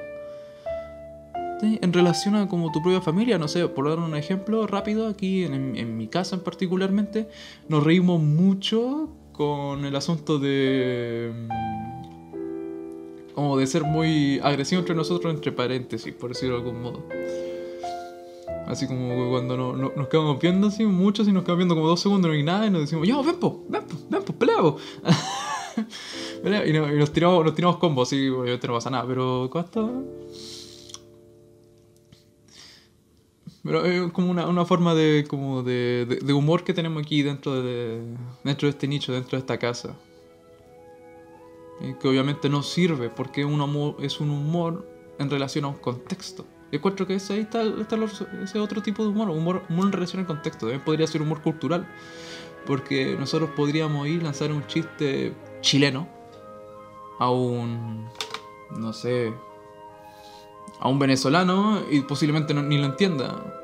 En 1.62 1.92
relación 1.92 2.34
a 2.34 2.48
como 2.48 2.72
tu 2.72 2.82
propia 2.82 3.00
familia, 3.00 3.38
no 3.38 3.48
sé, 3.48 3.66
por 3.68 3.88
dar 3.88 3.98
un 3.98 4.14
ejemplo 4.16 4.66
rápido, 4.66 5.06
aquí 5.06 5.44
en, 5.44 5.76
en 5.76 5.96
mi 5.96 6.08
casa 6.08 6.36
en 6.36 6.42
particularmente, 6.42 7.28
nos 7.68 7.82
reímos 7.82 8.20
mucho 8.20 9.08
con 9.32 9.84
el 9.84 9.96
asunto 9.96 10.38
de... 10.38 11.32
mm, 11.32 13.32
Como 13.34 13.56
de 13.56 13.66
ser 13.66 13.84
muy 13.84 14.40
agresivo 14.42 14.80
entre 14.80 14.94
nosotros, 14.94 15.32
entre 15.32 15.52
paréntesis, 15.52 16.12
por 16.12 16.30
decirlo 16.30 16.56
de 16.56 16.62
algún 16.62 16.82
modo. 16.82 17.02
Así 18.74 18.86
como 18.86 19.30
cuando 19.30 19.56
no- 19.56 19.72
no- 19.76 19.92
nos 19.96 20.08
quedamos 20.08 20.38
viendo 20.40 20.66
así 20.66 20.84
mucho, 20.84 21.22
y 21.22 21.32
nos 21.32 21.42
quedamos 21.44 21.58
viendo 21.58 21.74
como 21.74 21.88
dos 21.88 22.00
segundos, 22.00 22.28
no 22.28 22.34
hay 22.36 22.42
nada, 22.42 22.66
y 22.66 22.70
nos 22.70 22.82
decimos, 22.82 23.06
ya, 23.08 23.20
ven 23.22 23.36
po, 23.36 23.64
ven 23.68 23.84
po, 24.24 24.32
pelea 24.34 24.58
po". 24.58 24.76
Pelea, 26.42 26.66
y, 26.68 26.72
no- 26.72 26.86
nos 26.88 27.12
tiramos, 27.12 27.44
nos 27.44 27.54
tiramos 27.54 27.76
combos, 27.78 28.08
así, 28.08 28.28
obviamente 28.28 28.66
no 28.66 28.74
pasa 28.74 28.90
nada, 28.90 29.06
pero 29.06 29.48
¿cuánto? 29.50 30.02
Pero 33.62 33.84
es 33.86 34.12
como 34.12 34.30
una, 34.30 34.46
una 34.46 34.64
forma 34.66 34.94
de, 34.94 35.24
como 35.28 35.62
de 35.62 36.32
humor 36.34 36.64
que 36.64 36.74
tenemos 36.74 37.02
aquí 37.02 37.22
dentro 37.22 37.62
de, 37.62 38.02
dentro 38.42 38.66
de 38.66 38.70
este 38.70 38.86
nicho, 38.86 39.12
dentro 39.12 39.38
de 39.38 39.40
esta 39.40 39.58
casa. 39.58 39.96
eh, 41.80 41.94
que 42.00 42.08
obviamente 42.08 42.48
no 42.48 42.62
sirve 42.62 43.08
porque 43.08 43.40
es 43.42 43.46
un 44.20 44.30
humor 44.30 44.86
en 45.18 45.30
relación 45.30 45.64
a 45.64 45.68
un 45.68 45.74
contexto. 45.76 46.44
Y 46.74 46.78
encuentro 46.78 47.06
que 47.06 47.14
ese, 47.14 47.34
ahí 47.34 47.40
está, 47.42 47.62
ese 48.42 48.58
otro 48.58 48.82
tipo 48.82 49.04
de 49.04 49.10
humor, 49.10 49.30
humor, 49.30 49.62
humor 49.68 49.86
en 49.86 49.92
relación 49.92 50.18
al 50.18 50.26
contexto. 50.26 50.66
También 50.66 50.80
podría 50.80 51.06
ser 51.06 51.22
humor 51.22 51.40
cultural, 51.40 51.86
porque 52.66 53.14
nosotros 53.16 53.50
podríamos 53.54 54.08
ir 54.08 54.24
lanzar 54.24 54.50
un 54.50 54.66
chiste 54.66 55.32
chileno 55.60 56.08
a 57.20 57.30
un, 57.30 58.08
no 58.76 58.92
sé, 58.92 59.32
a 60.80 60.88
un 60.88 60.98
venezolano 60.98 61.80
y 61.92 62.00
posiblemente 62.00 62.52
ni 62.54 62.76
lo 62.76 62.86
entienda. 62.86 63.62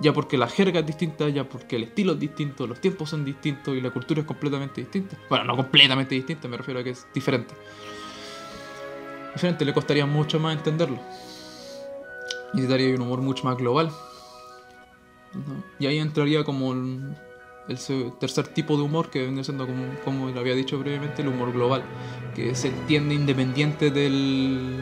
Ya 0.00 0.14
porque 0.14 0.38
la 0.38 0.48
jerga 0.48 0.80
es 0.80 0.86
distinta, 0.86 1.28
ya 1.28 1.46
porque 1.46 1.76
el 1.76 1.82
estilo 1.82 2.14
es 2.14 2.18
distinto, 2.18 2.66
los 2.66 2.80
tiempos 2.80 3.10
son 3.10 3.26
distintos 3.26 3.76
y 3.76 3.82
la 3.82 3.90
cultura 3.90 4.22
es 4.22 4.26
completamente 4.26 4.80
distinta. 4.80 5.18
Bueno, 5.28 5.44
no 5.44 5.54
completamente 5.54 6.14
distinta, 6.14 6.48
me 6.48 6.56
refiero 6.56 6.80
a 6.80 6.82
que 6.82 6.90
es 6.90 7.06
diferente. 7.12 7.54
Diferente, 9.34 9.66
le 9.66 9.74
costaría 9.74 10.06
mucho 10.06 10.40
más 10.40 10.56
entenderlo. 10.56 10.98
Necesitaría 12.54 12.94
un 12.94 13.02
humor 13.02 13.20
mucho 13.20 13.44
más 13.44 13.56
global. 13.56 13.90
Y 15.78 15.86
ahí 15.86 15.98
entraría 15.98 16.44
como 16.44 16.72
el, 16.72 17.14
tercer 18.18 18.48
tipo 18.48 18.76
de 18.76 18.82
humor 18.82 19.10
que 19.10 19.22
viene 19.22 19.44
siendo, 19.44 19.66
como, 19.66 19.84
como 20.04 20.30
lo 20.30 20.40
había 20.40 20.54
dicho 20.54 20.78
previamente, 20.80 21.22
el 21.22 21.28
humor 21.28 21.52
global, 21.52 21.82
que 22.34 22.54
se 22.54 22.68
entiende 22.68 23.14
independiente 23.14 23.90
del, 23.90 24.80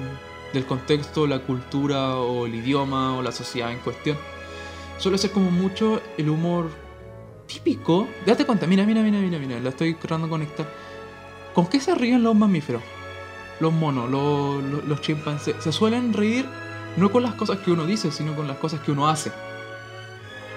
del 0.53 0.67
contexto, 0.67 1.27
la 1.27 1.41
cultura 1.41 2.17
o 2.17 2.47
el 2.47 2.55
idioma 2.55 3.17
o 3.17 3.23
la 3.23 3.33
sociedad 3.33 3.73
en 3.73 3.79
cuestión 3.81 4.17
suele 4.99 5.19
ser 5.19 5.31
como 5.31 5.51
mucho 5.51 6.01
el 6.17 6.29
humor 6.29 6.71
típico. 7.47 8.09
Date 8.25 8.45
cuenta, 8.45 8.67
mira, 8.67 8.85
mira, 8.85 9.03
mira, 9.03 9.19
mira, 9.19 9.39
mira, 9.39 9.61
la 9.61 9.71
estoy 9.71 9.95
tratando 9.95 10.27
de 10.27 10.31
conectar. 10.31 10.67
¿Con 11.55 11.67
qué 11.67 11.81
se 11.81 11.95
ríen 11.95 12.23
los 12.23 12.35
mamíferos? 12.35 12.83
Los 13.61 13.73
monos, 13.73 14.11
los, 14.11 14.85
los, 14.85 15.01
chimpancés. 15.01 15.57
Se 15.61 15.73
suelen 15.73 16.13
reír 16.13 16.47
no 16.97 17.13
con 17.13 17.23
las 17.23 17.35
cosas 17.35 17.59
que 17.59 17.71
uno 17.71 17.85
dice, 17.87 18.11
sino 18.11 18.35
con 18.35 18.49
las 18.49 18.57
cosas 18.57 18.81
que 18.81 18.91
uno 18.91 19.09
hace. 19.09 19.31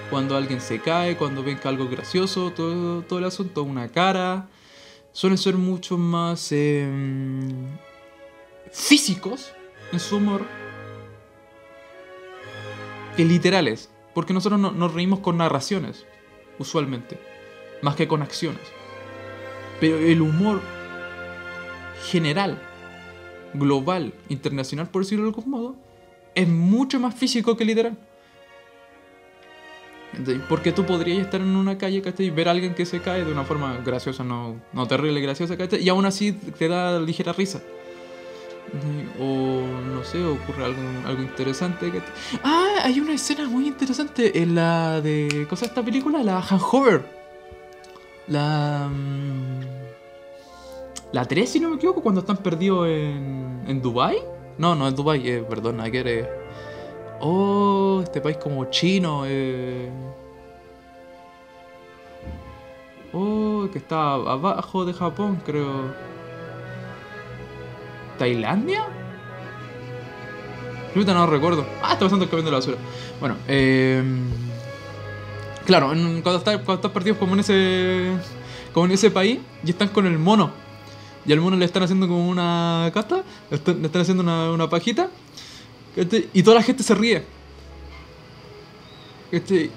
Cuando 0.08 0.36
alguien 0.36 0.60
se 0.60 0.80
cae, 0.80 1.16
cuando 1.16 1.42
ven 1.42 1.58
que 1.58 1.68
algo 1.68 1.88
gracioso, 1.88 2.50
todo, 2.50 3.02
todo 3.02 3.18
el 3.18 3.26
asunto, 3.26 3.62
una 3.62 3.88
cara. 3.88 4.48
Suelen 5.12 5.38
ser 5.38 5.56
mucho 5.56 5.98
más 5.98 6.50
em, 6.52 7.68
físicos 8.72 9.52
en 9.92 10.00
su 10.00 10.16
humor 10.16 10.44
que 13.16 13.24
literales. 13.24 13.90
Porque 14.14 14.32
nosotros 14.32 14.60
nos 14.60 14.94
reímos 14.94 15.20
con 15.20 15.36
narraciones, 15.36 16.04
usualmente, 16.58 17.20
más 17.82 17.94
que 17.94 18.08
con 18.08 18.22
acciones. 18.22 18.62
Pero 19.78 19.98
el 19.98 20.20
humor 20.20 20.60
general, 22.06 22.60
global, 23.54 24.14
internacional, 24.28 24.88
por 24.88 25.02
decirlo 25.02 25.24
de 25.24 25.30
algún 25.30 25.50
modo, 25.50 25.89
es 26.34 26.48
mucho 26.48 27.00
más 27.00 27.14
físico 27.14 27.56
que 27.56 27.64
literal. 27.64 27.96
Porque 30.48 30.72
tú 30.72 30.84
podrías 30.84 31.18
estar 31.18 31.40
en 31.40 31.54
una 31.54 31.78
calle 31.78 32.02
y 32.18 32.30
ver 32.30 32.48
a 32.48 32.50
alguien 32.50 32.74
que 32.74 32.84
se 32.84 33.00
cae 33.00 33.24
de 33.24 33.32
una 33.32 33.44
forma 33.44 33.78
graciosa, 33.84 34.24
no, 34.24 34.56
no 34.72 34.86
terrible, 34.86 35.20
graciosa, 35.20 35.56
y 35.80 35.88
aún 35.88 36.04
así 36.04 36.32
te 36.32 36.68
da 36.68 36.98
ligera 36.98 37.32
risa. 37.32 37.60
O 39.18 39.62
no 39.94 40.04
sé, 40.04 40.22
ocurre 40.24 40.64
algo, 40.64 40.80
algo 41.06 41.22
interesante. 41.22 41.92
Ah, 42.44 42.80
hay 42.84 43.00
una 43.00 43.14
escena 43.14 43.48
muy 43.48 43.66
interesante 43.66 44.42
en 44.42 44.54
la 44.54 45.00
de. 45.00 45.46
¿Cosa 45.48 45.66
esta 45.66 45.82
película? 45.82 46.22
La 46.22 46.40
Hangover. 46.40 47.04
La. 48.28 48.88
Mm, 48.88 49.60
la 51.12 51.24
3, 51.24 51.50
si 51.50 51.58
no 51.58 51.70
me 51.70 51.76
equivoco, 51.76 52.00
cuando 52.00 52.20
están 52.20 52.36
perdidos 52.36 52.86
en. 52.86 53.64
en 53.66 53.82
Dubai. 53.82 54.18
No, 54.60 54.74
no 54.74 54.88
es 54.88 54.94
Dubai, 54.94 55.26
eh, 55.26 55.42
perdón, 55.48 55.80
ayer. 55.80 56.06
Eh. 56.06 56.28
Oh, 57.20 58.00
este 58.02 58.20
país 58.20 58.36
como 58.36 58.66
chino. 58.66 59.22
Eh. 59.26 59.88
Oh, 63.14 63.66
que 63.72 63.78
está 63.78 64.12
abajo 64.12 64.84
de 64.84 64.92
Japón, 64.92 65.40
creo. 65.46 65.94
¿Tailandia? 68.18 68.84
Yo 70.94 71.04
no 71.04 71.26
recuerdo. 71.26 71.64
Ah, 71.82 71.94
está 71.94 72.06
camión 72.10 72.44
de 72.44 72.50
la 72.50 72.58
basura. 72.58 72.76
Bueno, 73.18 73.36
eh, 73.48 74.02
claro, 75.64 75.86
cuando, 75.86 76.36
estás, 76.36 76.56
cuando 76.56 76.74
estás 76.74 76.90
perdido 76.90 77.18
como 77.18 77.32
en 77.32 77.40
ese 77.40 78.12
como 78.74 78.84
en 78.84 78.92
ese 78.92 79.10
país 79.10 79.38
y 79.64 79.70
están 79.70 79.88
con 79.88 80.06
el 80.06 80.18
mono. 80.18 80.50
Y 81.30 81.32
al 81.32 81.40
mono 81.40 81.56
le 81.56 81.64
están 81.64 81.84
haciendo 81.84 82.08
como 82.08 82.28
una 82.28 82.90
casta, 82.92 83.22
le 83.50 83.56
están, 83.56 83.86
haciendo 83.94 84.24
una, 84.24 84.68
pajita. 84.68 85.10
Y 86.32 86.42
toda 86.42 86.56
la 86.56 86.62
gente 86.64 86.82
se 86.82 86.92
ríe. 86.92 87.22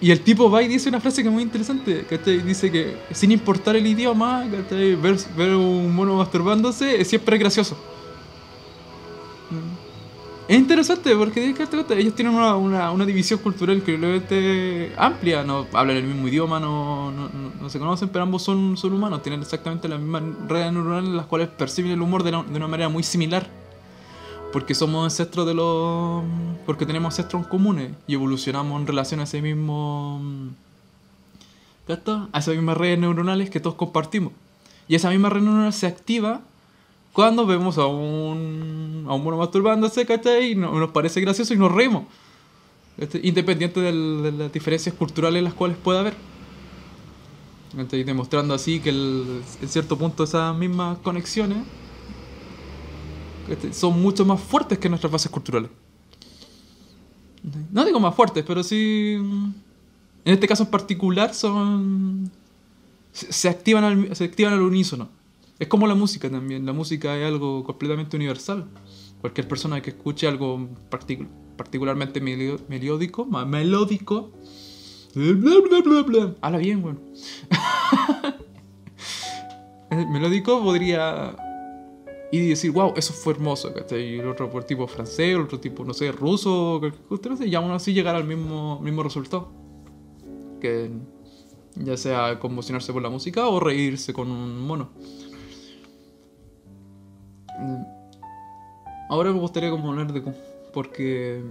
Y 0.01 0.09
el 0.09 0.21
tipo 0.21 0.49
va 0.49 0.63
y 0.63 0.67
dice 0.67 0.89
una 0.89 0.99
frase 0.99 1.21
que 1.21 1.27
es 1.27 1.31
muy 1.31 1.43
interesante. 1.43 2.07
Dice 2.43 2.71
que 2.71 2.97
sin 3.11 3.31
importar 3.31 3.75
el 3.75 3.85
idioma, 3.85 4.43
ver, 4.49 5.55
un 5.55 5.93
mono 5.93 6.15
masturbándose 6.15 7.05
siempre 7.05 7.37
gracioso. 7.37 7.77
Es 10.45 10.57
interesante 10.57 11.15
porque 11.15 11.45
ellos 11.45 12.15
tienen 12.15 12.33
una, 12.35 13.05
división 13.05 13.39
cultural 13.39 13.77
increíblemente 13.77 14.93
amplia, 14.97 15.41
no 15.43 15.65
hablan 15.71 15.95
el 15.95 16.03
mismo 16.03 16.27
idioma, 16.27 16.59
no, 16.59 17.11
no, 17.11 17.69
se 17.69 17.79
conocen, 17.79 18.09
pero 18.09 18.23
ambos 18.23 18.43
son, 18.43 18.75
humanos, 18.83 19.23
tienen 19.23 19.41
exactamente 19.41 19.87
las 19.87 20.01
mismas 20.01 20.23
redes 20.49 20.73
neuronales 20.73 21.09
en 21.09 21.17
las 21.17 21.27
cuales 21.27 21.47
perciben 21.47 21.91
el 21.91 22.01
humor 22.01 22.23
de, 22.23 22.35
una 22.35 22.67
manera 22.67 22.89
muy 22.89 23.03
similar. 23.03 23.47
Porque 24.51 24.75
somos 24.75 25.03
ancestros 25.03 25.47
de 25.47 25.55
los. 25.55 26.23
porque 26.67 26.85
tenemos 26.85 27.13
ancestros 27.13 27.47
comunes 27.47 27.91
y 28.05 28.13
evolucionamos 28.13 28.79
en 28.79 28.85
relación 28.85 29.19
a 29.19 29.23
ese 29.23 29.41
mismo. 29.41 30.21
A 31.87 32.37
esas 32.37 32.55
mismas 32.55 32.77
redes 32.77 32.99
neuronales 32.99 33.49
que 33.49 33.59
todos 33.59 33.75
compartimos. 33.75 34.31
Y 34.87 34.95
esa 34.95 35.09
misma 35.09 35.29
red 35.29 35.41
neuronal 35.41 35.73
se 35.73 35.87
activa 35.87 36.41
cuando 37.13 37.45
vemos 37.45 37.77
a 37.77 37.85
un, 37.85 39.05
a 39.07 39.13
un 39.13 39.23
mono 39.23 39.37
masturbándose, 39.37 40.05
¿cachai? 40.05 40.51
Y 40.51 40.55
nos 40.55 40.91
parece 40.91 41.21
gracioso 41.21 41.53
y 41.53 41.57
nos 41.57 41.71
reímos. 41.71 42.05
Independiente 43.21 43.79
de 43.79 44.31
las 44.31 44.51
diferencias 44.51 44.93
culturales 44.95 45.43
las 45.43 45.53
cuales 45.53 45.77
pueda 45.77 46.01
haber. 46.01 46.15
¿cachai? 47.75 48.03
Demostrando 48.03 48.53
así 48.53 48.79
que 48.79 48.89
en 48.89 49.43
cierto 49.67 49.97
punto 49.97 50.23
esas 50.23 50.55
mismas 50.57 50.97
conexiones 50.99 51.59
son 53.71 54.01
mucho 54.01 54.25
más 54.25 54.39
fuertes 54.39 54.77
que 54.77 54.89
nuestras 54.89 55.11
bases 55.11 55.31
culturales. 55.31 55.69
No 57.71 57.83
digo 57.83 57.99
más 57.99 58.15
fuertes, 58.15 58.43
pero 58.47 58.63
sí. 58.63 59.17
En 60.25 60.33
este 60.33 60.47
caso 60.47 60.63
en 60.63 60.69
particular 60.69 61.33
son. 61.33 62.31
Se 63.11 63.47
activan 63.49 63.83
al, 63.83 64.15
se 64.15 64.23
activan 64.23 64.53
al 64.53 64.61
unísono. 64.61 65.09
Es 65.63 65.69
como 65.69 65.87
la 65.87 65.95
música 65.95 66.29
también. 66.29 66.65
La 66.65 66.73
música 66.73 67.17
es 67.17 67.25
algo 67.25 67.63
completamente 67.63 68.17
universal. 68.17 68.67
Cualquier 69.21 69.47
persona 69.47 69.81
que 69.81 69.91
escuche 69.91 70.27
algo 70.27 70.67
particularmente 71.55 72.19
melódico, 72.19 73.23
melódico, 73.45 74.29
Habla 76.41 76.57
bien, 76.57 76.81
bueno. 76.81 76.99
melódico 80.11 80.61
podría 80.61 81.33
y 82.29 82.49
decir, 82.49 82.71
wow, 82.71 82.93
eso 82.97 83.13
fue 83.13 83.31
hermoso, 83.31 83.73
Y 83.91 84.19
el 84.19 84.27
otro 84.27 84.49
por 84.49 84.65
tipo 84.65 84.85
francés, 84.85 85.33
el 85.33 85.43
otro 85.43 85.61
tipo, 85.61 85.85
no 85.85 85.93
sé, 85.93 86.11
ruso, 86.11 86.81
y 87.39 87.55
aún 87.55 87.71
así 87.71 87.93
llegar 87.93 88.17
al 88.17 88.25
mismo, 88.25 88.81
mismo 88.81 89.01
resultado. 89.01 89.49
Que 90.59 90.91
ya 91.75 91.95
sea 91.95 92.37
conmocionarse 92.39 92.91
por 92.91 93.01
la 93.01 93.09
música 93.09 93.47
o 93.47 93.61
reírse 93.61 94.11
con 94.11 94.29
un 94.29 94.59
mono. 94.59 94.89
Ahora 99.09 99.31
me 99.31 99.39
gustaría 99.39 99.69
como 99.69 99.89
hablar 99.89 100.11
de... 100.11 100.21
Porque... 100.73 101.41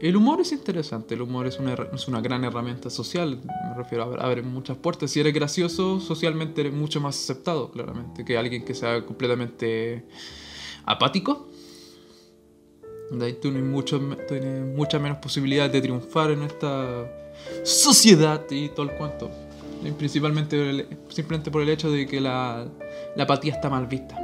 El 0.00 0.16
humor 0.16 0.40
es 0.40 0.50
interesante, 0.52 1.14
el 1.14 1.20
humor 1.20 1.46
es 1.46 1.58
una, 1.58 1.74
es 1.92 2.08
una 2.08 2.22
gran 2.22 2.42
herramienta 2.42 2.88
social, 2.88 3.38
me 3.44 3.74
refiero 3.74 4.04
a 4.04 4.24
abrir 4.24 4.44
muchas 4.44 4.78
puertas. 4.78 5.10
Si 5.10 5.20
eres 5.20 5.34
gracioso, 5.34 6.00
socialmente 6.00 6.62
eres 6.62 6.72
mucho 6.72 7.02
más 7.02 7.16
aceptado, 7.16 7.70
claramente, 7.70 8.24
que 8.24 8.38
alguien 8.38 8.64
que 8.64 8.74
sea 8.74 9.04
completamente 9.04 10.06
apático. 10.86 11.48
De 13.10 13.26
ahí 13.26 13.32
tú 13.34 13.50
tienes, 13.50 13.64
mucho, 13.64 14.00
tienes 14.26 14.64
mucha 14.74 14.98
menos 14.98 15.18
posibilidad 15.18 15.68
de 15.68 15.82
triunfar 15.82 16.30
en 16.30 16.44
esta 16.44 17.06
sociedad 17.64 18.42
y 18.50 18.68
todo 18.70 18.84
el 18.88 18.92
cuento. 18.96 19.30
principalmente 19.98 20.86
simplemente 21.08 21.50
por 21.50 21.60
el 21.60 21.68
hecho 21.68 21.90
de 21.90 22.06
que 22.06 22.20
la, 22.20 22.66
la 23.16 23.24
apatía 23.24 23.54
está 23.54 23.68
mal 23.68 23.86
vista. 23.86 24.16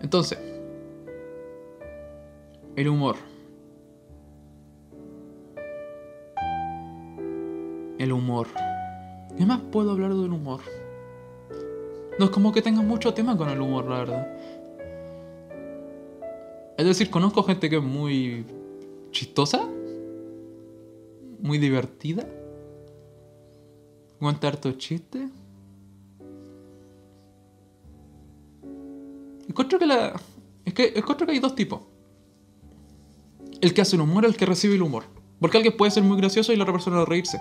Entonces, 0.00 0.38
el 2.76 2.88
humor. 2.88 3.16
El 7.98 8.12
humor. 8.12 8.46
¿Qué 9.36 9.44
más 9.44 9.60
puedo 9.72 9.90
hablar 9.90 10.14
del 10.14 10.32
humor? 10.32 10.60
No 12.18 12.24
es 12.24 12.30
como 12.30 12.52
que 12.52 12.62
tenga 12.62 12.82
mucho 12.82 13.14
tema 13.14 13.36
con 13.36 13.48
el 13.48 13.60
humor, 13.60 13.86
la 13.86 13.98
verdad. 13.98 14.38
Es 16.76 16.86
decir, 16.86 17.10
conozco 17.10 17.42
gente 17.42 17.68
que 17.68 17.76
es 17.76 17.82
muy 17.82 18.44
chistosa, 19.10 19.68
muy 21.40 21.58
divertida, 21.58 22.24
cuenta 24.18 24.48
harto 24.48 24.72
chiste. 24.72 25.28
Encuentro 29.48 29.78
que. 29.78 29.86
Es 30.64 30.74
que 30.74 31.02
hay 31.28 31.38
dos 31.38 31.54
tipos. 31.54 31.80
El 33.60 33.74
que 33.74 33.80
hace 33.80 33.96
el 33.96 34.02
humor 34.02 34.24
el 34.24 34.36
que 34.36 34.46
recibe 34.46 34.74
el 34.74 34.82
humor. 34.82 35.04
Porque 35.40 35.56
alguien 35.56 35.76
puede 35.76 35.90
ser 35.90 36.02
muy 36.02 36.16
gracioso 36.16 36.52
y 36.52 36.56
la 36.56 36.64
otra 36.64 36.74
persona 36.74 37.04
reírse. 37.04 37.40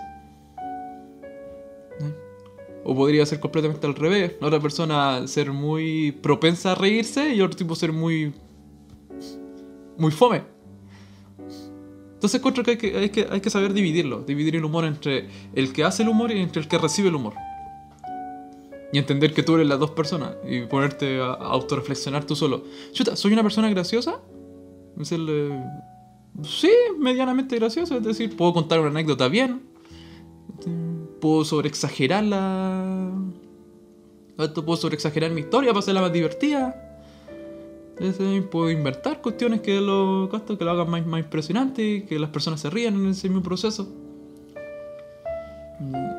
O 2.83 2.95
podría 2.95 3.25
ser 3.25 3.39
completamente 3.39 3.85
al 3.85 3.95
revés. 3.95 4.35
La 4.39 4.47
otra 4.47 4.61
persona 4.61 5.27
ser 5.27 5.51
muy 5.51 6.13
propensa 6.13 6.71
a 6.71 6.75
reírse 6.75 7.33
y 7.33 7.41
otro 7.41 7.57
tipo 7.57 7.75
ser 7.75 7.91
muy. 7.91 8.33
muy 9.97 10.11
fome. 10.11 10.56
Entonces 12.27 12.41
encuentro 12.41 12.63
que 12.65 12.71
hay, 12.97 13.09
que 13.09 13.25
hay, 13.31 13.39
que 13.39 13.49
saber 13.49 13.71
dividirlo. 13.71 14.21
Dividir 14.21 14.57
el 14.57 14.65
humor 14.65 14.83
entre 14.83 15.29
el 15.55 15.71
que 15.71 15.85
hace 15.85 16.03
el 16.03 16.09
humor 16.09 16.29
y 16.29 16.41
entre 16.41 16.61
el 16.61 16.67
que 16.67 16.77
recibe 16.77 17.07
el 17.07 17.15
humor. 17.15 17.35
Y 18.91 18.97
entender 18.97 19.33
que 19.33 19.43
tú 19.43 19.55
eres 19.55 19.65
las 19.65 19.79
dos 19.79 19.91
personas. 19.91 20.35
Y 20.45 20.63
ponerte 20.63 21.21
a, 21.21 21.27
a 21.27 21.51
autorreflexionar 21.53 22.25
tú 22.25 22.35
solo. 22.35 22.65
Chuta, 22.91 23.15
¿soy 23.15 23.31
una 23.31 23.43
persona 23.43 23.69
graciosa? 23.69 24.19
Decirle. 24.97 25.63
Sí, 26.43 26.69
medianamente 26.99 27.55
graciosa. 27.55 27.95
Es 27.95 28.03
decir, 28.03 28.35
puedo 28.35 28.51
contar 28.51 28.81
una 28.81 28.89
anécdota 28.89 29.29
bien. 29.29 29.61
Puedo 31.21 31.45
sobreexagerarla. 31.45 33.13
Puedo 34.35 34.75
sobreexagerar 34.75 35.31
mi 35.31 35.41
historia 35.41 35.69
para 35.69 35.79
hacerla 35.79 36.01
más 36.01 36.11
divertida. 36.11 36.86
Puedo 38.51 38.69
inventar 38.69 39.21
cuestiones 39.21 39.61
que 39.61 39.81
lo, 39.81 40.29
que 40.29 40.63
lo 40.63 40.71
hagan 40.71 40.89
más, 40.89 41.05
más 41.05 41.19
impresionante 41.21 42.05
que 42.05 42.19
las 42.19 42.29
personas 42.29 42.61
se 42.61 42.69
rían 42.69 42.95
en 42.95 43.07
ese 43.07 43.27
mismo 43.27 43.41
proceso. 43.41 43.87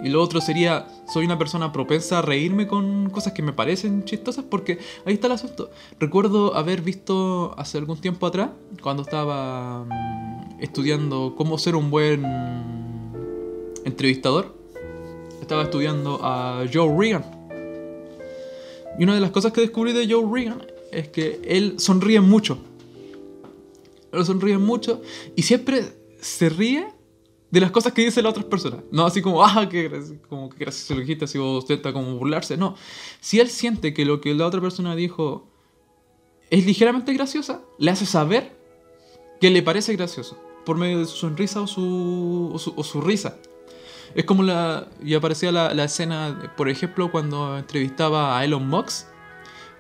Y 0.03 0.09
lo 0.09 0.23
otro 0.23 0.41
sería, 0.41 0.87
soy 1.13 1.25
una 1.25 1.39
persona 1.39 1.73
propensa 1.73 2.19
a 2.19 2.23
reírme 2.23 2.69
con 2.69 3.11
cosas 3.11 3.33
que 3.33 3.43
me 3.43 3.53
parecen 3.53 4.05
chistosas 4.05 4.45
porque 4.49 4.79
ahí 5.05 5.15
está 5.15 5.27
el 5.27 5.33
asunto. 5.33 5.71
Recuerdo 5.99 6.55
haber 6.55 6.83
visto 6.83 7.55
hace 7.59 7.79
algún 7.79 8.01
tiempo 8.01 8.27
atrás, 8.27 8.51
cuando 8.81 9.03
estaba 9.03 9.85
mm, 9.85 10.61
estudiando 10.61 11.35
cómo 11.37 11.59
ser 11.59 11.75
un 11.75 11.91
buen 11.91 12.25
entrevistador, 13.85 14.55
estaba 15.41 15.65
estudiando 15.65 16.21
a 16.23 16.65
Joe 16.73 16.95
Regan. 16.97 17.25
Y 18.99 19.05
una 19.05 19.15
de 19.15 19.21
las 19.21 19.31
cosas 19.31 19.53
que 19.53 19.61
descubrí 19.61 19.93
de 19.93 20.13
Joe 20.13 20.25
Regan 20.31 20.63
es 20.93 21.09
que 21.09 21.41
él 21.45 21.75
sonríe 21.79 22.21
mucho. 22.21 22.59
Él 24.13 24.25
sonríe 24.25 24.59
mucho 24.59 25.03
y 25.37 25.43
siempre 25.43 25.85
se 26.21 26.49
ríe 26.49 26.87
de 27.51 27.61
las 27.61 27.71
cosas 27.71 27.93
que 27.93 28.05
dicen 28.05 28.25
las 28.25 28.33
otras 28.33 28.47
personas. 28.47 28.81
No 28.91 29.07
así 29.07 29.23
como, 29.23 29.45
ah, 29.45 29.69
que 29.69 29.91
como 30.29 30.51
que 30.51 30.59
gracias 30.59 30.91
lo 30.91 31.01
dijiste, 31.01 31.25
así 31.25 31.39
vos 31.39 31.65
intenta 31.65 31.93
como 31.93 32.17
burlarse. 32.17 32.57
No. 32.57 32.77
Si 33.21 33.41
él 33.41 33.49
siente 33.49 33.95
que 33.95 34.05
lo 34.05 34.21
que 34.21 34.35
la 34.35 34.47
otra 34.47 34.61
persona 34.61 34.95
dijo 34.95 35.49
es 36.51 36.67
ligeramente 36.67 37.13
graciosa, 37.13 37.63
le 37.79 37.91
hace 37.91 38.07
saber 38.07 38.57
que 39.41 39.51
le 39.51 39.63
parece 39.63 39.95
gracioso. 39.95 40.39
Por 40.65 40.77
medio 40.77 40.99
de 40.99 41.07
su 41.07 41.17
sonrisa 41.17 41.63
o 41.63 41.67
su, 41.67 42.51
o 42.53 42.85
su, 42.85 43.01
risa. 43.01 43.39
Es 44.15 44.25
como 44.25 44.43
la. 44.43 44.89
Y 45.03 45.15
aparecía 45.15 45.51
la, 45.51 45.73
la, 45.73 45.85
escena, 45.85 46.53
por 46.57 46.69
ejemplo, 46.69 47.11
cuando 47.11 47.57
entrevistaba 47.57 48.39
a 48.39 48.45
Elon 48.45 48.69
Musk 48.69 49.08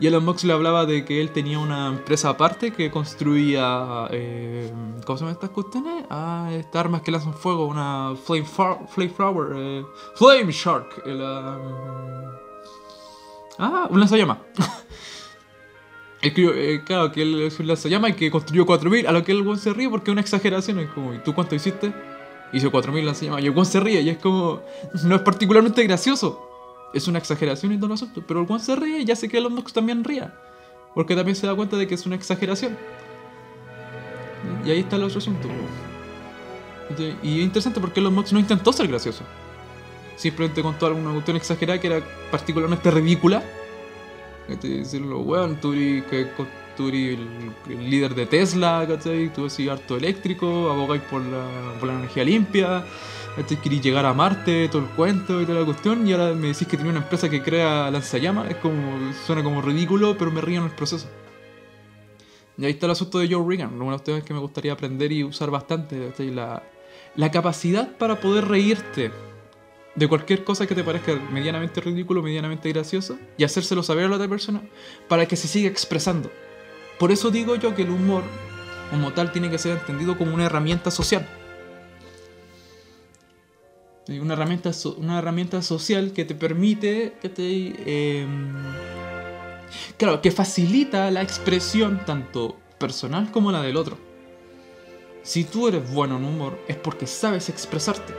y 0.00 0.06
Elon 0.06 0.24
Musk 0.24 0.44
le 0.44 0.52
hablaba 0.52 0.86
de 0.86 1.04
que 1.04 1.20
él 1.20 1.32
tenía 1.32 1.58
una 1.58 1.88
empresa 1.88 2.28
aparte 2.28 2.72
que 2.72 2.90
construía. 2.90 4.06
Eh, 4.10 4.72
¿Cómo 5.04 5.18
se 5.18 5.24
llama 5.24 5.32
estas 5.32 5.50
cuestiones? 5.50 6.04
Ah, 6.08 6.50
estas 6.52 6.76
armas 6.76 7.02
que 7.02 7.10
lanzan 7.10 7.34
fuego, 7.34 7.66
una 7.66 8.14
Flame, 8.24 8.44
flame 8.44 9.10
Flower. 9.10 9.52
Eh, 9.56 9.84
flame 10.14 10.52
Shark. 10.52 11.02
El, 11.04 11.20
um, 11.20 12.30
ah, 13.58 13.88
un 13.90 14.00
lanzallama. 14.00 14.38
Es 16.20 16.32
que, 16.32 16.74
eh, 16.74 16.82
claro, 16.84 17.12
que 17.12 17.22
él 17.22 17.42
es 17.42 17.60
un 17.60 17.68
lanzallama 17.68 18.08
y 18.08 18.14
que 18.14 18.28
construyó 18.28 18.66
4000, 18.66 19.06
a 19.06 19.12
lo 19.12 19.22
que 19.22 19.30
el 19.30 19.56
se 19.56 19.72
ríe 19.72 19.88
porque 19.88 20.10
es 20.10 20.12
una 20.12 20.20
exageración. 20.20 20.80
Es 20.80 20.90
como, 20.90 21.14
¿y 21.14 21.18
tú 21.18 21.32
cuánto 21.32 21.54
hiciste? 21.54 21.92
Hizo 22.52 22.72
4000 22.72 23.06
lanzallamas. 23.06 23.42
Y 23.42 23.46
el 23.46 23.66
se 23.66 23.78
ríe 23.78 24.00
y 24.00 24.08
es 24.08 24.18
como, 24.18 24.60
no 25.04 25.14
es 25.14 25.22
particularmente 25.22 25.80
gracioso 25.84 26.48
es 26.94 27.08
una 27.08 27.18
exageración 27.18 27.72
y 27.72 27.76
todo 27.76 27.86
el 27.86 27.92
asunto. 27.92 28.22
Pero 28.26 28.40
el 28.40 28.46
Juan 28.46 28.60
se 28.60 28.76
ríe 28.76 29.00
y 29.00 29.04
ya 29.04 29.16
sé 29.16 29.28
que 29.28 29.38
Elon 29.38 29.54
Musk 29.54 29.72
también 29.72 30.04
ría. 30.04 30.34
Porque 30.94 31.14
también 31.14 31.36
se 31.36 31.46
da 31.46 31.54
cuenta 31.54 31.76
de 31.76 31.86
que 31.86 31.94
es 31.94 32.06
una 32.06 32.16
exageración. 32.16 32.76
Y 34.64 34.70
ahí 34.70 34.80
está 34.80 34.96
el 34.96 35.04
otro 35.04 35.18
asunto. 35.18 35.48
Y 37.22 37.38
es 37.38 37.44
interesante 37.44 37.80
porque 37.80 38.00
Elon 38.00 38.14
Musk 38.14 38.32
no 38.32 38.40
intentó 38.40 38.72
ser 38.72 38.88
gracioso. 38.88 39.22
Simplemente 40.16 40.62
contó 40.62 40.86
alguna 40.86 41.12
cuestión 41.12 41.36
exagerada 41.36 41.80
que 41.80 41.86
era 41.86 42.00
particularmente 42.30 42.90
ridícula. 42.90 43.42
Decirlo, 44.62 45.20
weón, 45.20 45.60
tú 45.60 45.74
eres, 45.74 46.04
el, 46.78 47.90
líder 47.90 48.14
de 48.14 48.24
Tesla, 48.24 48.86
¿cachai? 48.88 49.30
Tú 49.32 49.46
harto 49.70 49.96
eléctrico, 49.96 50.70
abogáis 50.70 51.02
por 51.02 51.20
la, 51.22 51.44
por 51.78 51.88
la 51.88 51.94
energía 51.94 52.24
limpia 52.24 52.84
quería 53.62 53.80
llegar 53.80 54.06
a 54.06 54.14
Marte, 54.14 54.68
todo 54.68 54.82
el 54.82 54.88
cuento 54.88 55.40
y 55.40 55.46
toda 55.46 55.60
la 55.60 55.64
cuestión, 55.64 56.06
y 56.06 56.12
ahora 56.12 56.34
me 56.34 56.48
decís 56.48 56.66
que 56.66 56.76
tenía 56.76 56.90
una 56.90 57.00
empresa 57.00 57.28
que 57.28 57.42
crea 57.42 57.90
lanzallamas, 57.90 58.50
es 58.50 58.56
como, 58.56 59.12
suena 59.26 59.42
como 59.42 59.62
ridículo, 59.62 60.16
pero 60.18 60.30
me 60.30 60.40
río 60.40 60.58
en 60.58 60.66
el 60.66 60.72
proceso. 60.72 61.08
Y 62.56 62.64
ahí 62.64 62.72
está 62.72 62.86
el 62.86 62.92
asunto 62.92 63.18
de 63.18 63.32
Joe 63.32 63.44
Regan, 63.46 63.74
una 63.74 63.84
de 63.84 63.90
las 63.92 64.02
cosas 64.02 64.24
que 64.24 64.34
me 64.34 64.40
gustaría 64.40 64.72
aprender 64.72 65.12
y 65.12 65.22
usar 65.24 65.50
bastante, 65.50 66.12
la, 66.32 66.62
la 67.14 67.30
capacidad 67.30 67.96
para 67.96 68.20
poder 68.20 68.48
reírte 68.48 69.12
de 69.94 70.08
cualquier 70.08 70.44
cosa 70.44 70.66
que 70.66 70.74
te 70.74 70.82
parezca 70.82 71.14
medianamente 71.32 71.80
ridículo, 71.80 72.22
medianamente 72.22 72.68
gracioso, 72.72 73.18
y 73.36 73.44
hacérselo 73.44 73.82
saber 73.82 74.06
a 74.06 74.08
la 74.08 74.16
otra 74.16 74.28
persona 74.28 74.62
para 75.08 75.26
que 75.26 75.36
se 75.36 75.48
siga 75.48 75.68
expresando. 75.68 76.30
Por 76.98 77.12
eso 77.12 77.30
digo 77.30 77.54
yo 77.54 77.74
que 77.74 77.82
el 77.82 77.90
humor, 77.90 78.24
como 78.90 79.12
tal, 79.12 79.30
tiene 79.30 79.50
que 79.50 79.58
ser 79.58 79.78
entendido 79.78 80.18
como 80.18 80.34
una 80.34 80.46
herramienta 80.46 80.90
social 80.90 81.26
una 84.08 84.34
herramienta, 84.34 84.70
una 84.96 85.18
herramienta 85.18 85.60
social 85.62 86.12
que 86.12 86.24
te 86.24 86.34
permite, 86.34 87.14
que 87.20 87.28
te, 87.28 88.20
em, 88.20 88.54
claro, 89.96 90.22
que 90.22 90.30
facilita 90.30 91.10
la 91.10 91.22
expresión 91.22 92.00
tanto 92.06 92.56
personal 92.78 93.30
como 93.30 93.52
la 93.52 93.62
del 93.62 93.76
otro. 93.76 93.98
Si 95.22 95.44
tú 95.44 95.68
eres 95.68 95.92
bueno 95.92 96.16
en 96.16 96.24
humor 96.24 96.58
es 96.68 96.76
porque 96.76 97.06
sabes 97.06 97.50
expresarte. 97.50 98.14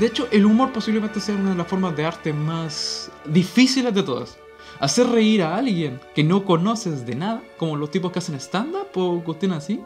De 0.00 0.06
hecho, 0.06 0.26
el 0.32 0.44
humor 0.44 0.72
posiblemente 0.72 1.20
sea 1.20 1.36
una 1.36 1.50
de 1.50 1.56
las 1.56 1.68
formas 1.68 1.96
de 1.96 2.04
arte 2.04 2.32
más 2.32 3.10
difíciles 3.26 3.94
de 3.94 4.02
todas. 4.02 4.36
Hacer 4.80 5.06
reír 5.06 5.42
a 5.42 5.56
alguien 5.56 6.00
que 6.14 6.24
no 6.24 6.44
conoces 6.44 7.06
de 7.06 7.14
nada, 7.14 7.42
como 7.56 7.76
los 7.76 7.92
tipos 7.92 8.10
que 8.10 8.18
hacen 8.18 8.34
stand-up 8.34 8.88
o 8.96 9.22
cuestiones 9.22 9.58
así, 9.58 9.80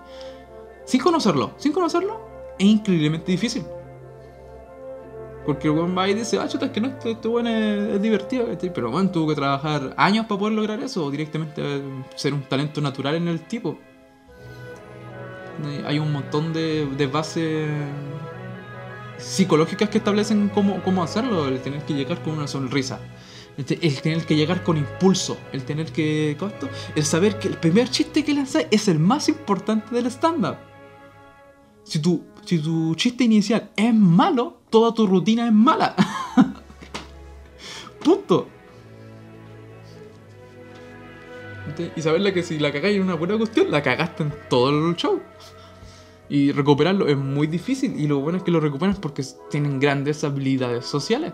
sin 0.86 1.02
conocerlo, 1.02 1.52
sin 1.58 1.72
conocerlo, 1.72 2.18
es 2.58 2.64
increíblemente 2.64 3.30
difícil. 3.30 3.64
Porque 5.48 5.68
el 5.68 5.72
buen 5.72 5.96
va 5.96 6.06
y 6.06 6.12
dice, 6.12 6.38
ah, 6.38 6.46
chuta, 6.46 6.66
es 6.66 6.72
que 6.72 6.80
no, 6.82 6.88
este, 6.88 7.12
este 7.12 7.94
es, 7.94 8.02
divertido, 8.02 8.46
pero 8.74 8.90
bueno, 8.90 9.10
tuvo 9.10 9.28
que 9.28 9.34
trabajar 9.34 9.94
años 9.96 10.26
para 10.26 10.38
poder 10.40 10.54
lograr 10.54 10.78
eso, 10.80 11.06
o 11.06 11.10
directamente 11.10 11.62
ser 12.16 12.34
un 12.34 12.42
talento 12.42 12.82
natural 12.82 13.14
en 13.14 13.28
el 13.28 13.40
tipo. 13.40 13.78
Hay 15.86 15.98
un 15.98 16.12
montón 16.12 16.52
de, 16.52 17.08
bases 17.10 17.66
psicológicas 19.16 19.88
que 19.88 19.96
establecen 19.96 20.50
cómo, 20.50 20.82
cómo 20.82 21.02
hacerlo, 21.02 21.48
el 21.48 21.62
tener 21.62 21.80
que 21.84 21.94
llegar 21.94 22.22
con 22.22 22.34
una 22.34 22.46
sonrisa, 22.46 23.00
el, 23.56 23.64
tener 24.02 24.26
que 24.26 24.36
llegar 24.36 24.62
con 24.62 24.76
impulso, 24.76 25.38
el 25.54 25.64
tener 25.64 25.90
que... 25.92 26.32
esto? 26.32 26.68
El 26.94 27.06
saber 27.06 27.38
que 27.38 27.48
el 27.48 27.56
primer 27.56 27.88
chiste 27.88 28.22
que 28.22 28.34
lanzas 28.34 28.66
es 28.70 28.86
el 28.86 28.98
más 28.98 29.30
importante 29.30 29.94
del 29.94 30.08
stand-up. 30.08 30.67
Si 31.88 32.00
tu, 32.00 32.22
si 32.44 32.58
tu 32.58 32.94
chiste 32.96 33.24
inicial 33.24 33.70
es 33.74 33.94
malo, 33.94 34.58
toda 34.68 34.92
tu 34.92 35.06
rutina 35.06 35.46
es 35.46 35.52
mala. 35.54 35.96
Punto. 38.04 38.46
Y 41.96 42.02
saberle 42.02 42.34
que 42.34 42.42
si 42.42 42.58
la 42.58 42.70
cagáis 42.72 42.96
en 42.96 43.04
una 43.04 43.14
buena 43.14 43.38
cuestión, 43.38 43.70
la 43.70 43.82
cagaste 43.82 44.24
en 44.24 44.34
todo 44.50 44.68
el 44.68 44.96
show. 44.96 45.18
Y 46.28 46.52
recuperarlo 46.52 47.08
es 47.08 47.16
muy 47.16 47.46
difícil. 47.46 47.98
Y 47.98 48.06
lo 48.06 48.20
bueno 48.20 48.36
es 48.36 48.44
que 48.44 48.50
lo 48.50 48.60
recuperan 48.60 48.96
porque 48.96 49.24
tienen 49.50 49.80
grandes 49.80 50.22
habilidades 50.24 50.84
sociales. 50.84 51.32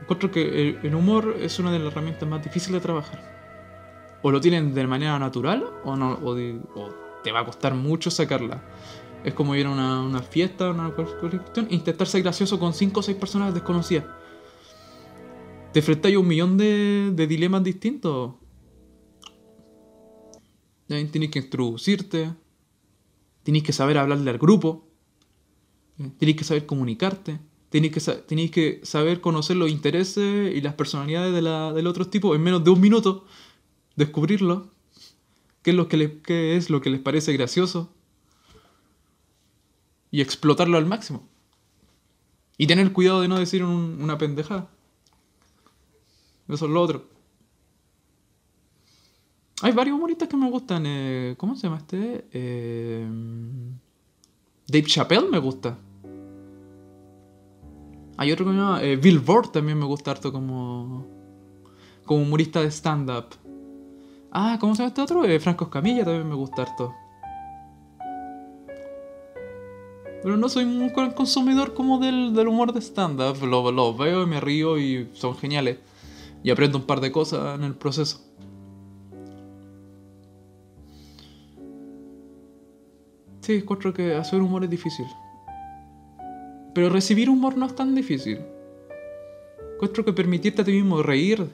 Encuentro 0.00 0.30
que 0.30 0.78
el 0.82 0.94
humor 0.94 1.36
es 1.38 1.58
una 1.58 1.70
de 1.70 1.80
las 1.80 1.92
herramientas 1.92 2.26
más 2.26 2.42
difíciles 2.42 2.80
de 2.80 2.80
trabajar. 2.80 4.18
O 4.22 4.30
lo 4.30 4.40
tienen 4.40 4.72
de 4.72 4.86
manera 4.86 5.18
natural 5.18 5.66
o, 5.84 5.96
no, 5.96 6.12
o 6.14 6.34
te 7.22 7.30
va 7.30 7.40
a 7.40 7.44
costar 7.44 7.74
mucho 7.74 8.10
sacarla. 8.10 8.62
Es 9.24 9.34
como 9.34 9.54
ir 9.56 9.66
a 9.66 9.70
una, 9.70 10.22
fiesta, 10.22 10.70
una 10.70 10.90
cuestión, 10.90 11.68
e 11.70 11.74
intentar 11.74 12.06
ser 12.06 12.22
gracioso 12.22 12.58
con 12.58 12.72
5 12.72 13.00
o 13.00 13.02
6 13.02 13.16
personas 13.16 13.52
desconocidas. 13.52 14.04
te 15.72 15.80
enfrentas 15.80 16.12
a 16.12 16.18
un 16.18 16.28
millón 16.28 16.56
de, 16.56 17.10
de 17.12 17.26
dilemas 17.26 17.64
distintos. 17.64 18.34
Tienes 20.86 21.30
que 21.30 21.40
introducirte, 21.40 22.32
tienes 23.42 23.62
que 23.62 23.72
saber 23.72 23.98
hablarle 23.98 24.30
al 24.30 24.38
grupo, 24.38 24.88
tienes 26.16 26.36
que 26.36 26.44
saber 26.44 26.64
comunicarte, 26.64 27.40
tienes 27.68 27.90
que, 27.92 28.50
que 28.50 28.80
saber 28.84 29.20
conocer 29.20 29.56
los 29.56 29.70
intereses 29.70 30.54
y 30.54 30.60
las 30.62 30.74
personalidades 30.74 31.34
de 31.34 31.42
la, 31.42 31.74
del 31.74 31.86
otro 31.86 32.06
tipo 32.06 32.34
en 32.34 32.42
menos 32.42 32.64
de 32.64 32.70
un 32.70 32.80
minuto, 32.80 33.26
descubrirlo, 33.96 34.70
qué 35.60 35.72
es 35.72 35.76
lo 35.76 35.88
que, 35.88 36.20
qué 36.22 36.56
es 36.56 36.70
lo 36.70 36.80
que 36.80 36.88
les 36.88 37.00
parece 37.00 37.34
gracioso 37.34 37.92
y 40.10 40.20
explotarlo 40.20 40.78
al 40.78 40.86
máximo. 40.86 41.26
Y 42.56 42.66
tener 42.66 42.92
cuidado 42.92 43.20
de 43.20 43.28
no 43.28 43.38
decir 43.38 43.64
una 43.64 44.18
pendejada. 44.18 44.68
Eso 46.48 46.64
es 46.64 46.70
lo 46.70 46.82
otro. 46.82 47.04
Hay 49.62 49.72
varios 49.72 49.96
humoristas 49.96 50.28
que 50.28 50.36
me 50.36 50.50
gustan. 50.50 50.84
Eh, 50.86 51.34
¿Cómo 51.36 51.56
se 51.56 51.62
llama 51.62 51.78
este? 51.78 52.26
Eh, 52.32 53.06
Dave 54.66 54.86
Chappelle 54.86 55.28
me 55.28 55.38
gusta. 55.38 55.76
Hay 58.16 58.32
otro 58.32 58.46
que 58.46 58.52
me 58.52 58.56
llama. 58.56 58.82
Eh, 58.82 58.96
Bill 58.96 59.18
Burr 59.18 59.50
también 59.50 59.78
me 59.78 59.84
gusta 59.84 60.12
harto 60.12 60.32
como. 60.32 61.06
Como 62.04 62.22
humorista 62.22 62.60
de 62.62 62.70
stand-up. 62.70 63.26
Ah, 64.30 64.56
¿cómo 64.60 64.74
se 64.74 64.82
llama 64.82 64.88
este 64.88 65.02
otro? 65.02 65.40
Franco 65.40 65.64
Escamilla 65.64 66.04
también 66.04 66.28
me 66.28 66.34
gusta 66.34 66.62
harto. 66.62 66.94
Pero 70.22 70.36
no 70.36 70.48
soy 70.48 70.64
un 70.64 70.90
consumidor 70.90 71.74
como 71.74 71.98
del, 71.98 72.46
humor 72.48 72.72
de 72.72 72.80
stand-up. 72.80 73.44
Los 73.44 73.98
veo 73.98 74.22
y 74.22 74.26
me 74.26 74.40
río 74.40 74.78
y 74.78 75.08
son 75.12 75.36
geniales. 75.36 75.78
Y 76.42 76.50
aprendo 76.50 76.78
un 76.78 76.84
par 76.84 77.00
de 77.00 77.12
cosas 77.12 77.58
en 77.58 77.64
el 77.64 77.74
proceso. 77.74 78.20
Sí, 83.40 83.54
encuentro 83.54 83.94
que 83.94 84.14
hacer 84.14 84.40
humor 84.40 84.64
es 84.64 84.70
difícil. 84.70 85.06
Pero 86.74 86.90
recibir 86.90 87.30
humor 87.30 87.56
no 87.56 87.66
es 87.66 87.74
tan 87.74 87.94
difícil. 87.94 88.40
Encuentro 89.74 90.04
que 90.04 90.12
permitirte 90.12 90.62
a 90.62 90.64
ti 90.64 90.72
mismo 90.72 91.02
reír 91.02 91.48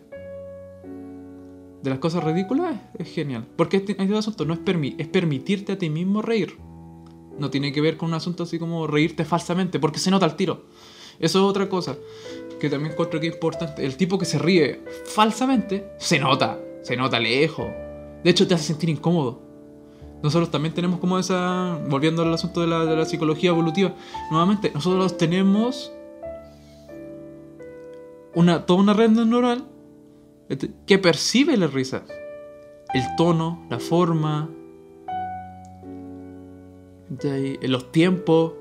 de 1.83 1.90
las 1.90 1.98
cosas 1.98 2.24
ridículas 2.24 2.81
es, 2.98 3.09
genial. 3.12 3.46
Porque 3.57 3.77
este, 3.77 3.92
este 3.92 4.16
asunto 4.16 4.46
no 4.46 4.55
es, 4.55 4.61
es 4.98 5.09
permitirte 5.09 5.72
a 5.72 5.79
ti 5.79 5.90
mismo 5.90 6.22
reír. 6.22 6.57
No 7.38 7.51
tiene 7.51 7.73
que 7.73 7.81
ver 7.81 7.97
con 7.97 8.09
un 8.09 8.14
asunto 8.14 8.44
así 8.44 8.59
como 8.59 8.87
reírte 8.87 9.25
falsamente, 9.25 9.79
porque 9.79 9.99
se 9.99 10.11
nota 10.11 10.27
el 10.27 10.37
tiro. 10.37 10.64
Eso 11.18 11.38
es 11.38 11.44
otra 11.44 11.68
cosa 11.68 11.97
que 12.61 12.70
también 12.70 12.92
encuentro 12.92 13.20
que 13.20 13.29
es 13.29 13.35
importante. 13.35 13.85
El 13.85 13.97
tipo 13.97 14.18
que 14.18 14.25
se 14.25 14.38
ríe 14.38 14.81
falsamente, 15.07 15.92
se 15.99 16.18
nota, 16.18 16.59
se 16.83 16.97
nota 16.97 17.18
lejos. 17.18 17.66
De 18.23 18.31
hecho, 18.31 18.47
te 18.47 18.55
hace 18.55 18.64
sentir 18.64 18.88
incómodo 18.88 19.44
nosotros 20.25 20.51
también 20.51 20.73
tenemos 20.73 21.01
como 21.01 21.18
esa, 21.18 21.79
volviendo 21.87 22.23
al 22.23 22.33
asunto 22.33 22.62
de 22.62 22.66
la, 22.66 23.05
psicología 23.05 23.51
evolutiva, 23.51 23.94
nuevamente, 24.31 24.70
nosotros 24.73 25.18
tenemos 25.18 25.92
una, 28.35 28.64
toda 28.64 28.81
una 28.81 28.94
red 28.94 29.11
neuronal 29.11 29.66
este, 30.49 30.70
que 30.87 30.99
percibe 30.99 31.59
la 31.59 31.66
risa. 31.66 32.05
El 32.94 33.03
tono, 33.18 33.66
la 33.68 33.79
forma, 33.79 34.49
los 37.62 37.92
tiempos. 37.92 38.53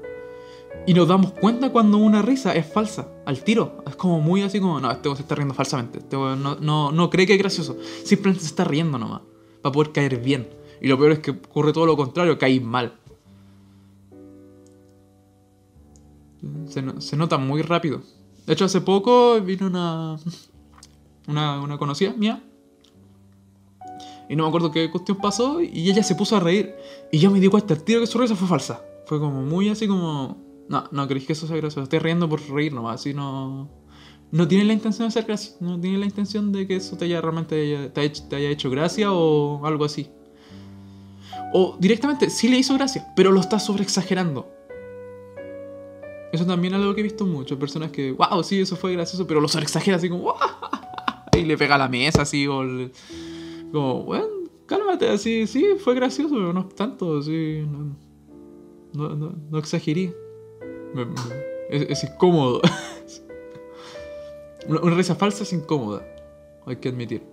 Y 0.86 0.94
nos 0.94 1.08
damos 1.08 1.32
cuenta 1.34 1.72
cuando 1.72 1.98
una 1.98 2.22
risa 2.22 2.56
es 2.56 2.66
falsa, 2.66 3.08
al 3.26 3.44
tiro. 3.44 3.84
Es 3.88 3.96
como 3.96 4.20
muy 4.20 4.42
así 4.42 4.60
como, 4.60 4.80
no, 4.80 4.92
este 4.92 5.16
se 5.16 5.22
está 5.22 5.36
riendo 5.36 5.54
falsamente. 5.54 6.00
Este 6.00 6.16
no, 6.16 6.36
no, 6.36 6.92
no 6.92 7.10
cree 7.10 7.26
que 7.26 7.34
es 7.34 7.40
gracioso. 7.40 7.78
Simplemente 8.04 8.42
se 8.42 8.48
está 8.48 8.64
riendo 8.64 8.98
nomás. 8.98 9.22
Para 9.62 9.72
poder 9.72 9.92
caer 9.92 10.20
bien. 10.20 10.50
Y 10.82 10.88
lo 10.88 10.98
peor 10.98 11.14
es 11.14 11.20
que 11.20 11.32
ocurre 11.32 11.72
todo 11.72 11.86
lo 11.86 11.96
contrario, 11.96 12.38
caís 12.38 12.62
mal. 12.62 13.00
Se, 17.00 17.16
nota 17.16 17.38
muy 17.38 17.62
rápido. 17.62 18.02
De 18.46 18.54
hecho, 18.54 18.66
hace 18.66 18.82
poco 18.82 19.40
vino 19.40 19.68
una, 19.68 20.18
una, 21.28 21.78
conocida 21.78 22.14
mía. 22.14 22.44
Y 24.30 24.36
no 24.36 24.44
me 24.44 24.50
acuerdo 24.50 24.72
qué 24.72 24.90
cuestión 24.90 25.18
pasó. 25.18 25.62
Y 25.62 25.90
ella 25.90 26.04
se 26.04 26.16
puso 26.16 26.36
a 26.36 26.40
reír. 26.40 26.76
Y 27.12 27.20
yo 27.20 27.32
me 27.32 27.40
di 27.40 27.48
cuenta 27.48 27.74
el 27.74 27.84
tiro 27.84 28.02
que 28.02 28.08
su 28.08 28.18
risa 28.18 28.36
fue 28.36 28.48
falsa. 28.48 28.84
Fue 29.06 29.20
como 29.20 29.42
muy 29.42 29.70
así 29.70 29.88
como. 29.88 30.38
No, 30.70 30.86
no 30.92 31.08
creéis 31.08 31.28
que 31.28 31.34
eso 31.34 31.48
sea 31.48 31.58
gracioso. 31.58 31.84
Estoy 31.84 32.00
riendo 32.00 32.30
por 32.30 32.42
reír 32.50 32.74
nomás. 32.74 33.02
Así 33.02 33.14
no. 33.14 33.70
No 34.32 34.48
tiene 34.48 34.64
la 34.66 34.74
intención 34.74 35.08
de 35.08 35.12
ser 35.12 35.26
gracioso. 35.26 35.58
No 35.60 35.80
tiene 35.80 35.98
la 35.98 36.06
intención 36.06 36.52
de 36.52 36.66
que 36.66 36.78
eso 36.78 36.98
te 36.98 37.06
haya 37.06 37.22
realmente 37.22 37.92
te 37.94 38.36
haya 38.36 38.50
hecho 38.50 38.70
gracia 38.70 39.12
o 39.12 39.66
algo 39.66 39.86
así. 39.86 40.10
O 41.54 41.78
directamente 41.80 42.32
sí 42.32 42.48
le 42.48 42.58
hizo 42.58 42.74
gracia, 42.74 43.14
pero 43.16 43.32
lo 43.32 43.40
está 43.40 43.60
sobreexagerando. 43.60 44.52
Eso 46.32 46.48
también 46.48 46.74
es 46.74 46.80
algo 46.80 46.96
que 46.96 47.02
he 47.02 47.04
visto 47.04 47.28
mucho. 47.28 47.60
Personas 47.60 47.92
que, 47.92 48.12
wow, 48.12 48.44
sí, 48.44 48.60
eso 48.60 48.76
fue 48.76 48.94
gracioso, 48.94 49.28
pero 49.28 49.40
lo 49.40 49.48
sobreexagera 49.48 49.98
así 49.98 50.10
como, 50.10 50.34
y 51.38 51.44
le 51.44 51.56
pega 51.56 51.76
a 51.76 51.78
la 51.78 51.88
mesa 51.88 52.24
así, 52.24 52.48
o 52.48 52.64
como, 53.74 54.04
bueno, 54.04 54.28
cálmate, 54.68 55.10
así, 55.10 55.48
sí, 55.48 55.66
fue 55.80 55.96
gracioso, 55.96 56.36
pero 56.36 56.54
no 56.54 56.68
tanto, 56.68 57.18
así, 57.18 57.66
no, 58.94 59.16
no, 59.16 59.34
no, 59.50 59.58
exageré. 59.58 60.16
es, 61.70 62.04
incómodo. 62.04 62.62
una 64.70 64.96
risa 64.96 65.16
falsa 65.16 65.42
es 65.42 65.54
incómoda, 65.54 66.06
hay 66.68 66.76
que 66.76 66.90
admitir. 66.90 67.24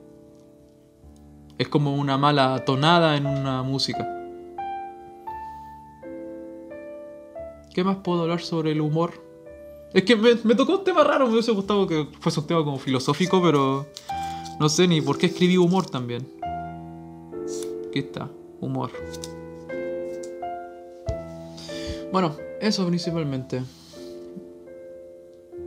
Es 1.59 1.69
como 1.69 1.95
una 1.95 2.17
mala 2.17 2.65
tonada 2.65 3.19
en 3.19 3.27
una 3.27 3.63
música. 3.63 4.09
¿Qué 7.75 7.85
más 7.85 7.99
puedo 7.99 8.23
hablar 8.23 8.41
sobre 8.41 8.73
el 8.73 8.81
humor? 8.81 9.13
Es 9.93 10.05
que 10.05 10.17
me, 10.17 10.55
tocó 10.55 10.79
un 10.79 10.85
tema 10.85 11.05
raro, 11.05 11.27
me 11.27 11.35
hubiese 11.35 11.53
gustado 11.53 11.87
que 11.87 12.09
fuese 12.19 12.41
un 12.41 12.47
tema 12.47 12.65
como 12.65 12.79
filosófico, 12.79 13.43
pero 13.43 13.87
no 14.61 14.69
sé 14.69 14.87
ni 14.87 15.01
por 15.01 15.19
qué 15.19 15.27
escribí 15.27 15.57
humor 15.57 15.87
también. 15.87 16.29
Aquí 17.89 17.99
está, 17.99 18.31
humor. 18.61 18.93
Bueno, 22.13 22.37
eso 22.61 22.87
principalmente 22.87 23.63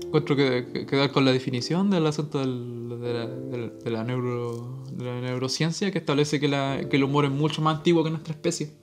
encuentro 0.05 0.35
que, 0.35 0.85
quedar 0.85 1.11
con 1.11 1.25
la 1.25 1.31
definición 1.31 1.89
del 1.89 2.05
asunto 2.05 2.37
de, 2.39 3.89
la, 3.89 4.03
neuro, 4.03 4.83
la 4.95 5.19
neurociencia 5.21 5.89
que 5.91 5.97
establece 5.97 6.39
que, 6.39 6.45
el 6.45 7.03
humor 7.03 7.25
es 7.25 7.31
mucho 7.31 7.63
más 7.63 7.77
antiguo 7.77 8.03
que 8.03 8.11
nuestra 8.11 8.35
especie. 8.35 8.73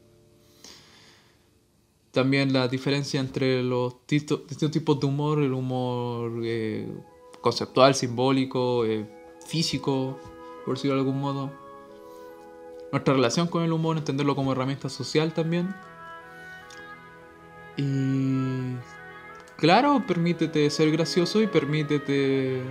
También 2.11 2.53
la 2.53 2.67
diferencia 2.67 3.21
entre 3.21 3.63
los 3.63 3.95
distintos 4.09 4.73
tipos 4.73 4.99
de 4.99 5.07
humor, 5.07 5.39
el 5.41 5.53
humor 5.53 6.41
eh, 6.43 6.89
conceptual, 7.41 7.95
simbólico, 7.95 8.85
eh, 8.85 9.07
físico, 9.51 10.19
por 10.65 10.75
decirlo 10.75 10.95
de 10.95 11.01
algún 11.01 11.21
modo. 11.21 11.51
Nuestra 12.93 13.15
relación 13.15 13.47
con 13.49 13.63
el 13.63 13.73
humor, 13.73 13.97
entenderlo 13.99 14.35
como 14.35 14.53
herramienta 14.53 14.89
social 14.89 15.33
también. 15.35 15.75
Y 17.77 18.77
Claro, 19.61 20.03
permítete 20.07 20.71
ser 20.71 20.91
gracioso 20.91 21.43
y 21.43 21.47
permítete 21.47 22.63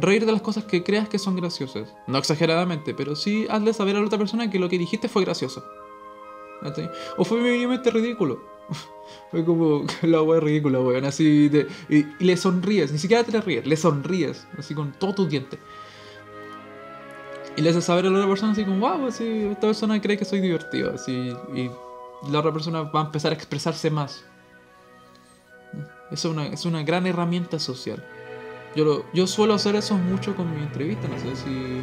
reír 0.00 0.24
de 0.24 0.30
las 0.30 0.40
cosas 0.40 0.64
que 0.64 0.84
creas 0.84 1.08
que 1.08 1.18
son 1.18 1.34
graciosas. 1.34 1.92
No 2.06 2.16
exageradamente, 2.16 2.94
pero 2.94 3.16
sí 3.16 3.48
hazle 3.50 3.72
saber 3.72 3.96
a 3.96 3.98
la 3.98 4.06
otra 4.06 4.18
persona 4.18 4.48
que 4.48 4.60
lo 4.60 4.68
que 4.68 4.78
dijiste 4.78 5.08
fue 5.08 5.24
gracioso. 5.24 5.64
O 7.18 7.24
fue 7.24 7.40
mínimamente 7.40 7.90
ridículo. 7.90 8.40
fue 9.30 9.44
como 9.44 9.84
la 10.02 10.22
wea 10.22 10.40
ridícula, 10.40 10.80
weón. 10.80 11.04
Así 11.04 11.48
de. 11.48 11.68
Y, 11.88 12.04
le 12.24 12.36
sonríes, 12.36 12.92
ni 12.92 12.98
siquiera 12.98 13.24
te 13.24 13.40
ríes, 13.40 13.66
le 13.66 13.76
sonríes, 13.76 14.46
así 14.58 14.74
con 14.74 14.92
todo 14.92 15.14
tu 15.14 15.26
diente. 15.26 15.58
Y 17.56 17.62
le 17.62 17.70
haces 17.70 17.84
saber 17.84 18.06
a 18.06 18.10
la 18.10 18.18
otra 18.18 18.28
persona 18.28 18.52
así 18.52 18.64
como, 18.64 18.80
wow, 18.80 19.06
así, 19.06 19.46
esta 19.52 19.68
persona 19.68 20.00
cree 20.00 20.16
que 20.16 20.24
soy 20.24 20.40
divertido, 20.40 20.92
así. 20.92 21.32
Y 21.54 21.70
la 22.30 22.40
otra 22.40 22.52
persona 22.52 22.82
va 22.82 23.02
a 23.02 23.04
empezar 23.04 23.32
a 23.32 23.34
expresarse 23.34 23.90
más. 23.90 24.24
Es 26.10 26.24
una, 26.24 26.46
es 26.46 26.64
una 26.64 26.82
gran 26.82 27.06
herramienta 27.06 27.58
social. 27.58 28.04
Yo, 28.74 29.04
yo 29.14 29.26
suelo 29.28 29.54
hacer 29.54 29.76
eso 29.76 29.96
mucho 29.96 30.34
con 30.34 30.52
mi 30.52 30.62
entrevista, 30.62 31.06
no 31.06 31.16
sé 31.18 31.36
si 31.36 31.80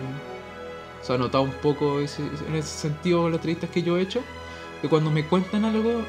se 1.02 1.14
ha 1.14 1.18
notado 1.18 1.44
un 1.44 1.52
poco 1.52 2.00
en 2.00 2.06
ese 2.06 2.62
sentido 2.64 3.28
las 3.30 3.38
entrevistas 3.38 3.70
que 3.70 3.82
yo 3.82 3.98
he 3.98 4.02
hecho, 4.02 4.22
que 4.82 4.90
cuando 4.90 5.10
me 5.10 5.26
cuentan 5.26 5.66
algo, 5.66 6.02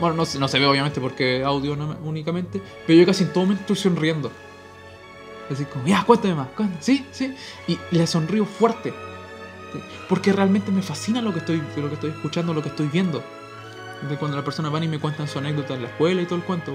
bueno, 0.00 0.16
no, 0.16 0.24
no 0.38 0.48
se 0.48 0.58
ve 0.58 0.66
obviamente 0.66 1.00
porque 1.00 1.44
audio 1.44 1.76
únicamente, 2.04 2.60
pero 2.86 2.98
yo 2.98 3.06
casi 3.06 3.24
en 3.24 3.32
todo 3.32 3.44
momento 3.44 3.62
estoy 3.62 3.76
sonriendo. 3.76 4.32
Así 5.50 5.64
como, 5.64 5.86
ya, 5.86 6.04
cuéntame 6.04 6.34
más, 6.34 6.48
cuéntame, 6.48 6.80
sí, 6.80 7.04
sí, 7.10 7.34
y 7.66 7.78
le 7.90 8.06
sonrío 8.06 8.44
fuerte, 8.46 8.94
porque 10.08 10.32
realmente 10.32 10.70
me 10.70 10.82
fascina 10.82 11.20
lo 11.20 11.32
que 11.32 11.40
estoy, 11.40 11.62
lo 11.76 11.88
que 11.88 11.94
estoy 11.94 12.10
escuchando, 12.10 12.54
lo 12.54 12.62
que 12.62 12.68
estoy 12.68 12.86
viendo. 12.86 13.22
De 14.08 14.16
cuando 14.16 14.36
las 14.36 14.44
personas 14.44 14.72
van 14.72 14.84
y 14.84 14.88
me 14.88 14.98
cuentan 14.98 15.28
su 15.28 15.38
anécdota 15.38 15.74
en 15.74 15.82
la 15.82 15.88
escuela 15.88 16.22
y 16.22 16.24
todo 16.24 16.36
el 16.36 16.44
cuento. 16.44 16.72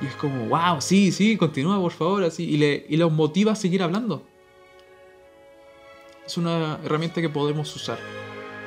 Y 0.00 0.06
es 0.06 0.14
como, 0.14 0.46
wow, 0.46 0.80
sí, 0.80 1.10
sí, 1.10 1.36
continúa 1.36 1.80
por 1.80 1.90
favor, 1.90 2.22
así. 2.22 2.44
Y, 2.44 2.58
le, 2.58 2.86
y 2.88 2.96
los 2.96 3.10
motiva 3.10 3.52
a 3.52 3.56
seguir 3.56 3.82
hablando. 3.82 4.24
Es 6.24 6.38
una 6.38 6.78
herramienta 6.84 7.20
que 7.20 7.28
podemos 7.28 7.74
usar. 7.74 7.98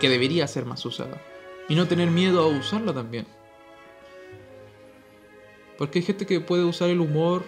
Que 0.01 0.09
debería 0.09 0.45
ser 0.47 0.65
más 0.65 0.85
usada. 0.85 1.21
Y 1.69 1.75
no 1.75 1.87
tener 1.87 2.11
miedo 2.11 2.41
a 2.41 2.47
usarla 2.47 2.93
también. 2.93 3.25
Porque 5.77 5.99
hay 5.99 6.05
gente 6.05 6.25
que 6.25 6.39
puede 6.39 6.63
usar 6.63 6.89
el 6.89 6.99
humor 6.99 7.43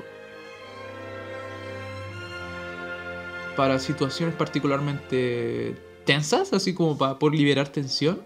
para 3.55 3.79
situaciones 3.79 4.35
particularmente 4.35 5.75
tensas, 6.05 6.53
así 6.53 6.73
como 6.73 6.97
para 6.97 7.17
por 7.17 7.33
liberar 7.33 7.67
tensión. 7.69 8.21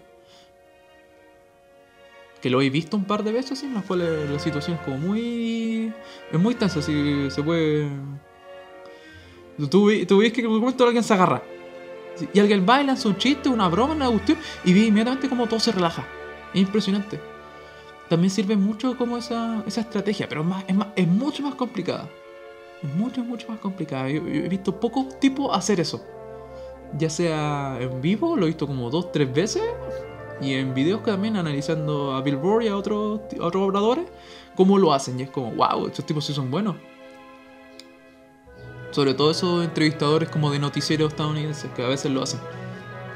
Que 2.40 2.48
lo 2.48 2.62
he 2.62 2.70
visto 2.70 2.96
un 2.96 3.04
par 3.04 3.22
de 3.22 3.32
veces 3.32 3.62
en 3.62 3.74
las 3.74 3.84
cuales 3.84 4.30
la 4.30 4.38
situación 4.38 4.78
es 4.78 4.82
como 4.82 4.98
muy. 4.98 5.92
es 6.32 6.38
muy 6.38 6.54
tensa, 6.54 6.78
así 6.80 7.30
se 7.30 7.42
puede. 7.42 7.88
Tú, 9.70 9.86
ves 9.86 10.32
que 10.32 10.40
en 10.40 10.46
un 10.46 10.60
momento 10.60 10.84
alguien 10.84 11.04
se 11.04 11.12
agarra. 11.12 11.42
Y 12.32 12.40
alguien 12.40 12.64
baila, 12.64 12.92
hace 12.92 13.08
un 13.08 13.16
chiste, 13.16 13.48
una 13.48 13.68
broma, 13.68 13.94
una 13.94 14.08
cuestión, 14.08 14.38
y 14.64 14.72
ve 14.72 14.80
inmediatamente 14.80 15.28
como 15.28 15.46
todo 15.46 15.60
se 15.60 15.72
relaja. 15.72 16.06
Es 16.54 16.60
impresionante. 16.60 17.20
También 18.10 18.30
sirve 18.30 18.56
mucho 18.56 18.96
como 18.96 19.16
esa, 19.16 19.62
esa 19.68 19.82
estrategia, 19.82 20.28
pero 20.28 20.42
más, 20.42 20.64
es, 20.66 20.74
más, 20.74 20.88
es 20.96 21.06
mucho 21.06 21.44
más 21.44 21.54
complicada. 21.54 22.08
Es 22.82 22.92
mucho, 22.96 23.22
mucho 23.22 23.46
más 23.48 23.60
complicada. 23.60 24.10
Yo, 24.10 24.26
he 24.26 24.48
visto 24.48 24.80
pocos 24.80 25.20
tipos 25.20 25.56
hacer 25.56 25.78
eso. 25.78 26.04
Ya 26.98 27.08
sea 27.08 27.78
en 27.80 28.02
vivo, 28.02 28.36
lo 28.36 28.46
he 28.46 28.48
visto 28.48 28.66
como 28.66 28.90
dos, 28.90 29.12
tres 29.12 29.32
veces. 29.32 29.62
Y 30.40 30.54
en 30.54 30.74
videos 30.74 31.04
también 31.04 31.36
analizando 31.36 32.12
a 32.12 32.20
Billboard 32.20 32.64
y 32.64 32.68
a 32.68 32.76
otros, 32.76 33.20
otros 33.38 33.62
obradores, 33.62 34.06
cómo 34.56 34.76
lo 34.76 34.92
hacen. 34.92 35.20
Y 35.20 35.22
es 35.22 35.30
como, 35.30 35.52
wow, 35.52 35.86
estos 35.86 36.04
tipos 36.04 36.24
sí 36.24 36.34
son 36.34 36.50
buenos. 36.50 36.74
Sobre 38.90 39.14
todo 39.14 39.30
esos 39.30 39.62
entrevistadores 39.62 40.28
como 40.30 40.50
de 40.50 40.58
noticieros 40.58 41.12
estadounidenses, 41.12 41.70
que 41.76 41.84
a 41.84 41.88
veces 41.88 42.10
lo 42.10 42.22
hacen. 42.22 42.40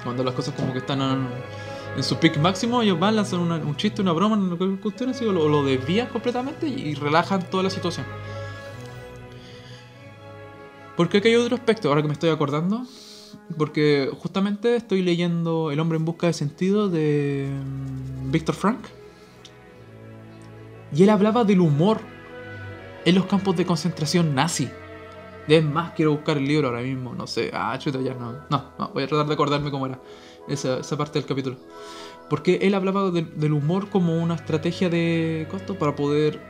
Cuando 0.04 0.22
las 0.22 0.35
cosas 0.35 0.54
como 0.54 0.72
que 0.72 0.78
están 0.78 1.00
en, 1.96 2.02
su 2.02 2.16
peak 2.16 2.38
máximo, 2.38 2.83
ellos 2.83 2.98
van, 2.98 3.16
lanzan 3.16 3.40
un 3.40 3.76
chiste, 3.76 4.02
una 4.02 4.12
broma, 4.12 4.37
una 4.37 4.57
cuestión 4.80 5.11
o 5.11 5.33
lo, 5.33 5.48
lo 5.48 5.64
desvían 5.64 6.09
completamente 6.09 6.66
y 6.66 6.94
relajan 6.94 7.48
toda 7.50 7.62
la 7.62 7.70
situación. 7.70 8.07
Porque 10.96 11.18
aquí 11.18 11.28
hay 11.28 11.35
otro 11.35 11.57
aspecto, 11.57 11.88
ahora 11.88 12.02
que 12.02 12.09
me 12.09 12.14
estoy 12.14 12.30
acordando. 12.30 12.85
Porque 13.59 14.11
justamente 14.18 14.76
estoy 14.76 15.02
leyendo 15.02 15.70
El 15.70 15.80
hombre 15.80 15.98
en 15.98 16.04
busca 16.04 16.28
de 16.28 16.33
sentido 16.33 16.88
de 16.88 17.48
mm, 17.50 18.30
Víctor 18.30 18.54
Frank. 18.54 18.80
Y 20.94 21.02
él 21.02 21.11
hablaba 21.11 21.44
del 21.44 21.61
humor 21.61 21.98
en 23.04 23.14
los 23.14 23.26
campos 23.26 23.57
de 23.57 23.66
concentración 23.66 24.35
nazi. 24.35 24.68
Es 25.48 25.64
más, 25.64 25.92
quiero 25.92 26.12
buscar 26.12 26.38
el 26.38 26.46
libro 26.46 26.68
ahora 26.68 26.80
mismo, 26.80 27.14
no 27.14 27.26
sé. 27.26 27.50
Ah, 27.52 27.76
chuta, 27.78 28.00
ya 28.00 28.14
no. 28.14 28.33
No, 28.48 28.72
no 28.78 28.88
voy 28.94 29.02
a 29.02 29.09
tratar 29.09 29.26
de 29.26 29.35
acordarme 29.35 29.70
cómo 29.70 29.87
era 29.87 30.00
esa, 30.48 30.96
parte 30.96 31.18
del 31.18 31.26
capítulo. 31.26 31.57
Porque 32.28 32.59
él 32.62 32.74
hablaba 32.74 33.11
del 33.11 33.52
humor 33.52 33.90
como 33.90 34.22
una 34.22 34.35
estrategia 34.35 34.88
de 34.88 35.46
costo 35.50 35.78
para 35.78 35.94
poder 35.94 36.40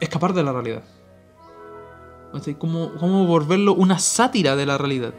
escapar 0.00 0.32
de 0.32 0.42
la 0.42 0.52
realidad. 0.52 0.84
Como, 2.58 2.94
como 2.94 3.26
volverlo 3.26 3.74
una 3.74 3.98
sátira 3.98 4.56
de 4.56 4.66
la 4.66 4.78
realidad. 4.78 5.14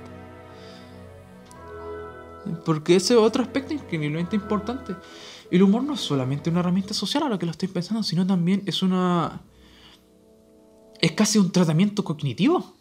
Porque 2.66 2.96
ese 2.96 3.14
es 3.14 3.20
otro 3.20 3.44
aspecto 3.44 3.74
increíblemente 3.74 4.36
importante. 4.36 4.96
El 5.52 5.64
humor 5.64 5.84
no 5.84 5.94
es 5.94 6.02
solamente 6.02 6.50
una 6.50 6.62
herramienta 6.62 6.94
social, 6.94 7.24
a 7.24 7.30
lo 7.30 7.38
que 7.38 7.46
lo 7.46 7.52
estoy 7.52 7.68
pensando, 7.68 8.04
sino 8.04 8.26
también 8.26 8.64
es 8.66 8.82
una. 8.82 9.42
Es 11.00 11.12
casi 11.12 11.38
un 11.38 11.52
tratamiento 11.52 12.04
cognitivo. 12.04 12.74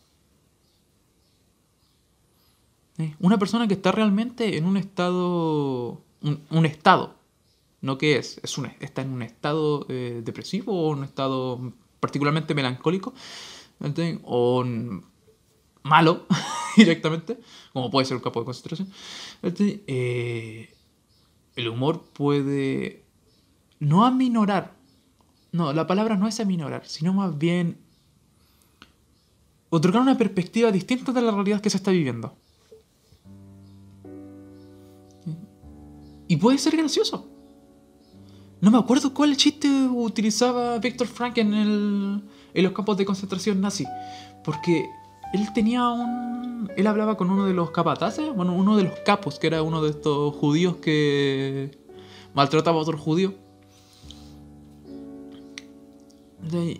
Una 3.20 3.38
persona 3.38 3.68
que 3.68 3.74
está 3.74 3.92
realmente 3.92 4.56
en 4.56 4.64
un 4.64 4.76
estado. 4.76 6.02
Un, 6.22 6.66
estado. 6.66 7.16
No 7.80 7.98
que 7.98 8.16
es, 8.16 8.40
es 8.42 8.56
un, 8.58 8.66
está 8.80 9.02
en 9.02 9.10
un 9.10 9.22
estado 9.22 9.86
eh, 9.88 10.22
depresivo 10.24 10.72
o 10.72 10.90
un 10.90 11.02
estado 11.02 11.72
particularmente 11.98 12.54
melancólico 12.54 13.12
o 14.24 14.64
malo 15.82 16.26
directamente, 16.76 17.38
como 17.72 17.90
puede 17.90 18.06
ser 18.06 18.16
un 18.16 18.22
campo 18.22 18.40
de 18.40 18.46
concentración, 18.46 18.88
eh, 19.86 20.74
el 21.56 21.68
humor 21.68 22.04
puede 22.12 23.04
no 23.80 24.04
aminorar, 24.04 24.74
no, 25.50 25.72
la 25.72 25.86
palabra 25.86 26.16
no 26.16 26.28
es 26.28 26.40
aminorar, 26.40 26.86
sino 26.86 27.12
más 27.12 27.36
bien 27.36 27.78
otorgar 29.70 30.02
una 30.02 30.16
perspectiva 30.16 30.70
distinta 30.70 31.12
de 31.12 31.22
la 31.22 31.32
realidad 31.32 31.60
que 31.60 31.70
se 31.70 31.76
está 31.76 31.90
viviendo. 31.90 32.36
Puede 36.42 36.58
ser 36.58 36.76
gracioso. 36.76 37.28
No 38.60 38.70
me 38.70 38.78
acuerdo 38.78 39.14
cuál 39.14 39.36
chiste 39.36 39.68
utilizaba 39.88 40.78
Víctor 40.78 41.06
Frank 41.06 41.38
en 41.38 41.54
el, 41.54 42.22
en 42.52 42.62
los 42.64 42.72
campos 42.72 42.96
de 42.96 43.04
concentración 43.04 43.60
nazi. 43.60 43.86
Porque 44.44 44.84
él 45.32 45.52
tenía 45.54 45.88
un. 45.88 46.70
Él 46.76 46.86
hablaba 46.86 47.16
con 47.16 47.30
uno 47.30 47.46
de 47.46 47.54
los 47.54 47.70
capataces, 47.70 48.34
bueno, 48.34 48.54
uno 48.54 48.76
de 48.76 48.84
los 48.84 48.98
capos, 49.00 49.38
que 49.38 49.46
era 49.46 49.62
uno 49.62 49.82
de 49.82 49.90
estos 49.90 50.34
judíos 50.36 50.76
que 50.76 51.78
maltrataba 52.34 52.78
a 52.78 52.82
otro 52.82 52.98
judío. 52.98 53.34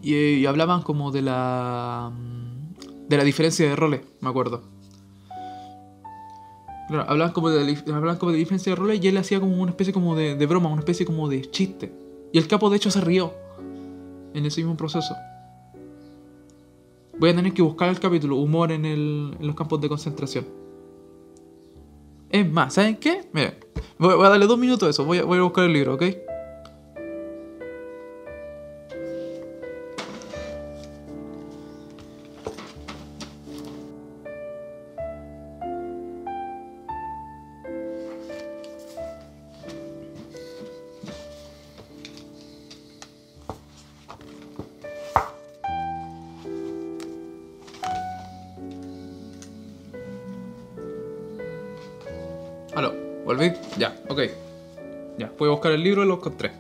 Y, 0.03 0.45
hablaban 0.47 0.83
como 0.83 1.13
de 1.13 1.23
la. 1.23 2.13
de 3.09 3.17
la 3.17 3.25
diferencia 3.25 3.69
de 3.69 3.77
roles, 3.77 4.01
me 4.21 4.29
acuerdo. 4.29 4.72
Claro, 6.93 7.09
hablaban 7.09 7.33
como 7.33 7.49
de, 7.49 7.79
hablaban 7.87 8.19
como 8.19 8.33
de 8.33 8.39
diferencia 8.39 8.71
de 8.71 8.77
roles 8.77 9.03
y 9.03 9.09
él 9.09 9.17
hacía 9.17 9.41
como 9.41 9.57
una 9.63 9.71
especie 9.71 9.95
como 9.95 10.15
de, 10.15 10.35
broma, 10.45 10.69
una 10.69 10.81
especie 10.81 11.07
como 11.07 11.27
de 11.27 11.51
chiste. 11.51 11.91
Y 12.33 12.37
el 12.37 12.47
capo 12.47 12.69
de 12.69 12.77
hecho 12.77 12.91
se 12.91 13.01
rió 13.01 13.33
en 14.35 14.45
ese 14.45 14.61
mismo 14.61 14.77
proceso. 14.77 15.15
Voy 17.19 17.31
a 17.31 17.35
tener 17.35 17.55
que 17.55 17.63
buscar 17.63 17.89
el 17.89 17.99
capítulo 17.99 18.37
Humor 18.37 18.73
en, 18.73 18.85
el, 18.85 19.35
en 19.41 19.47
los 19.47 19.57
campos 19.57 19.81
de 19.81 19.89
concentración. 19.89 20.45
Es 22.29 22.53
más, 22.53 22.75
¿saben 22.75 22.97
qué? 22.97 23.27
Mira, 23.33 23.55
voy, 23.99 24.27
a 24.27 24.29
darle 24.29 24.47
dos 24.47 24.59
minutos 24.59 24.87
a 24.87 24.91
eso. 24.91 25.07
Voy 25.07 25.17
a, 25.17 25.25
voy 25.25 25.39
a 25.39 25.43
buscar 25.43 25.65
el 25.65 25.73
libro, 25.73 25.95
¿ok? 25.95 26.03
Ya, 53.79 53.97
ok. 54.09 54.21
Ya, 55.19 55.31
puedo 55.31 55.53
buscar 55.53 55.73
el 55.73 55.83
libro 55.83 56.05
y 56.05 56.07
lo 56.07 56.15
encontré. 56.15 56.53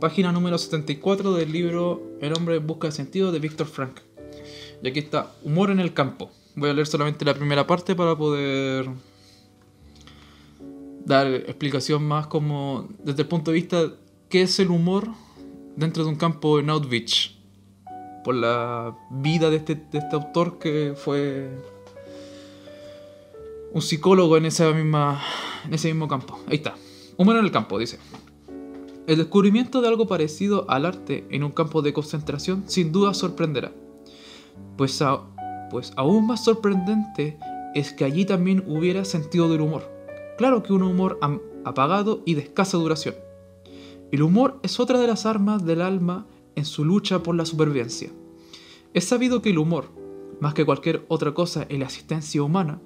Página 0.00 0.32
número 0.32 0.58
74 0.58 1.34
del 1.34 1.52
libro 1.52 2.02
El 2.20 2.32
hombre 2.34 2.56
en 2.56 2.66
busca 2.66 2.88
de 2.88 2.92
sentido 2.92 3.30
de 3.30 3.38
Víctor 3.38 3.66
Frank. 3.66 4.00
Y 4.82 4.88
aquí 4.88 4.98
está, 4.98 5.32
humor 5.42 5.70
en 5.70 5.80
el 5.80 5.94
campo. 5.94 6.30
Voy 6.56 6.70
a 6.70 6.72
leer 6.72 6.86
solamente 6.86 7.24
la 7.24 7.34
primera 7.34 7.66
parte 7.66 7.94
para 7.94 8.16
poder 8.16 8.88
dar 11.04 11.26
explicación 11.26 12.04
más 12.04 12.26
como 12.26 12.88
desde 13.02 13.22
el 13.22 13.28
punto 13.28 13.50
de 13.50 13.56
vista 13.56 13.92
qué 14.28 14.42
es 14.42 14.58
el 14.58 14.70
humor 14.70 15.08
dentro 15.76 16.04
de 16.04 16.10
un 16.10 16.16
campo 16.16 16.58
en 16.58 16.70
Outreach. 16.70 17.36
Por 18.24 18.34
la 18.34 18.96
vida 19.10 19.50
de 19.50 19.56
este, 19.56 19.74
de 19.74 19.98
este 19.98 20.14
autor 20.14 20.58
que 20.58 20.94
fue 20.96 21.50
un 23.72 23.82
psicólogo 23.82 24.36
en 24.36 24.46
esa 24.46 24.70
misma 24.72 25.20
en 25.64 25.74
ese 25.74 25.88
mismo 25.88 26.08
campo. 26.08 26.38
Ahí 26.46 26.56
está. 26.56 26.74
Humor 27.16 27.36
en 27.36 27.44
el 27.44 27.50
campo, 27.50 27.78
dice. 27.78 27.98
El 29.06 29.18
descubrimiento 29.18 29.80
de 29.80 29.88
algo 29.88 30.06
parecido 30.06 30.64
al 30.68 30.86
arte 30.86 31.26
en 31.30 31.42
un 31.42 31.50
campo 31.50 31.82
de 31.82 31.92
concentración 31.92 32.64
sin 32.66 32.92
duda 32.92 33.14
sorprenderá. 33.14 33.72
Pues, 34.76 35.02
pues 35.70 35.92
aún 35.96 36.26
más 36.26 36.44
sorprendente 36.44 37.38
es 37.74 37.92
que 37.92 38.04
allí 38.04 38.24
también 38.24 38.64
hubiera 38.66 39.04
sentido 39.04 39.48
del 39.48 39.62
humor. 39.62 39.90
Claro 40.38 40.62
que 40.62 40.72
un 40.72 40.82
humor 40.82 41.18
apagado 41.64 42.22
y 42.24 42.34
de 42.34 42.42
escasa 42.42 42.76
duración. 42.76 43.14
El 44.12 44.22
humor 44.22 44.60
es 44.62 44.78
otra 44.78 45.00
de 45.00 45.06
las 45.06 45.26
armas 45.26 45.64
del 45.64 45.80
alma 45.80 46.26
en 46.54 46.64
su 46.64 46.84
lucha 46.84 47.22
por 47.22 47.34
la 47.34 47.46
supervivencia. 47.46 48.10
Es 48.94 49.04
sabido 49.04 49.40
que 49.40 49.50
el 49.50 49.58
humor, 49.58 49.86
más 50.38 50.54
que 50.54 50.66
cualquier 50.66 51.04
otra 51.08 51.32
cosa 51.32 51.66
en 51.68 51.80
la 51.80 51.86
existencia 51.86 52.42
humana, 52.42 52.80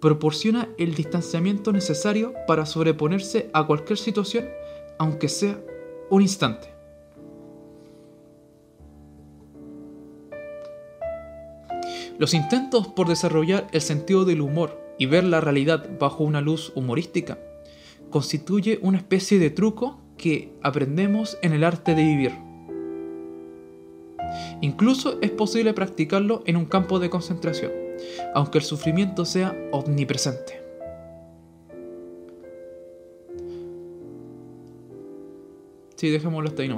proporciona 0.00 0.68
el 0.78 0.94
distanciamiento 0.94 1.72
necesario 1.72 2.34
para 2.46 2.66
sobreponerse 2.66 3.50
a 3.52 3.66
cualquier 3.66 3.98
situación, 3.98 4.48
aunque 4.98 5.28
sea 5.28 5.60
un 6.08 6.22
instante. 6.22 6.68
Los 12.18 12.34
intentos 12.34 12.88
por 12.88 13.08
desarrollar 13.08 13.68
el 13.72 13.80
sentido 13.80 14.24
del 14.24 14.42
humor 14.42 14.78
y 14.98 15.06
ver 15.06 15.24
la 15.24 15.40
realidad 15.40 15.88
bajo 15.98 16.24
una 16.24 16.42
luz 16.42 16.72
humorística 16.74 17.38
constituye 18.10 18.78
una 18.82 18.98
especie 18.98 19.38
de 19.38 19.50
truco 19.50 19.98
que 20.18 20.52
aprendemos 20.62 21.38
en 21.40 21.54
el 21.54 21.64
arte 21.64 21.94
de 21.94 22.04
vivir. 22.04 22.32
Incluso 24.60 25.18
es 25.22 25.30
posible 25.30 25.72
practicarlo 25.72 26.42
en 26.44 26.56
un 26.56 26.66
campo 26.66 26.98
de 26.98 27.08
concentración, 27.08 27.72
aunque 28.34 28.58
el 28.58 28.64
sufrimiento 28.64 29.24
sea 29.24 29.56
omnipresente. 29.72 30.60
Sí, 36.00 36.08
dejémoslo 36.08 36.48
hasta 36.48 36.62
ahí. 36.62 36.74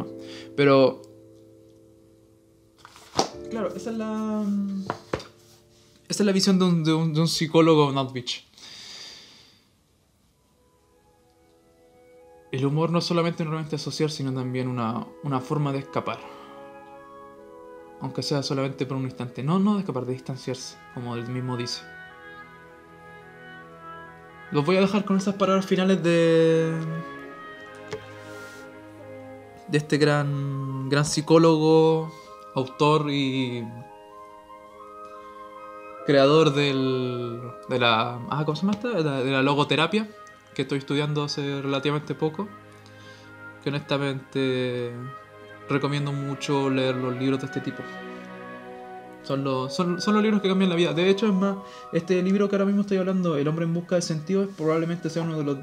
Pero... 0.56 1.00
Claro, 3.50 3.68
esa 3.74 3.90
es 3.90 3.96
la... 3.96 4.44
Esa 6.08 6.22
es 6.22 6.26
la 6.26 6.32
visión 6.32 6.58
de 6.58 6.64
un, 6.64 6.82
de 6.82 6.92
un, 6.92 7.14
de 7.14 7.26
psicólogo 7.28 7.92
Notwich. 7.92 8.46
El 12.50 12.66
humor 12.66 12.90
no 12.90 12.98
es 12.98 13.04
solamente 13.04 13.44
normalmente 13.44 13.78
social, 13.78 14.10
sino 14.10 14.34
también 14.34 14.68
una, 14.68 15.06
una 15.22 15.40
forma 15.40 15.72
de 15.72 15.78
escapar. 15.78 16.18
Aunque 18.02 18.22
sea 18.22 18.42
solamente 18.42 18.84
por 18.84 18.96
un 18.96 19.04
instante. 19.04 19.42
No, 19.42 19.58
no 19.58 19.74
de 19.74 19.80
escapar, 19.80 20.04
de 20.04 20.12
distanciarse, 20.12 20.76
como 20.92 21.14
él 21.14 21.26
mismo 21.28 21.56
dice. 21.56 21.82
Los 24.50 24.66
voy 24.66 24.76
a 24.76 24.80
dejar 24.80 25.04
con 25.04 25.16
esas 25.16 25.36
palabras 25.36 25.64
finales 25.64 26.02
de. 26.02 26.74
de 29.68 29.78
este 29.78 29.96
gran. 29.96 30.90
gran 30.90 31.04
psicólogo, 31.04 32.12
autor 32.54 33.10
y 33.10 33.64
creador 36.04 36.52
del, 36.52 37.40
de 37.68 37.78
la... 37.78 38.20
Ah, 38.30 38.42
¿cómo 38.44 38.56
se 38.56 38.62
llama 38.62 38.72
esta? 38.72 38.88
De 39.22 39.30
la, 39.30 39.42
logoterapia, 39.42 40.08
que 40.54 40.62
estoy 40.62 40.78
estudiando 40.78 41.24
hace 41.24 41.62
relativamente 41.62 42.14
poco. 42.14 42.48
Que 43.62 43.68
honestamente 43.68 44.92
recomiendo 45.72 46.12
mucho 46.12 46.70
leer 46.70 46.96
los 46.96 47.16
libros 47.16 47.40
de 47.40 47.46
este 47.46 47.60
tipo. 47.60 47.82
Son 49.22 49.44
los, 49.44 49.74
son, 49.74 50.00
son 50.00 50.14
los 50.14 50.22
libros 50.22 50.42
que 50.42 50.48
cambian 50.48 50.70
la 50.70 50.76
vida. 50.76 50.92
De 50.92 51.08
hecho, 51.08 51.26
es 51.26 51.32
más, 51.32 51.56
este 51.92 52.22
libro 52.22 52.48
que 52.48 52.56
ahora 52.56 52.66
mismo 52.66 52.82
estoy 52.82 52.98
hablando, 52.98 53.36
El 53.36 53.46
hombre 53.48 53.64
en 53.64 53.74
busca 53.74 53.94
de 53.94 54.02
sentido, 54.02 54.46
probablemente 54.56 55.08
sea 55.10 55.22
uno 55.22 55.38
de 55.38 55.44
los 55.44 55.58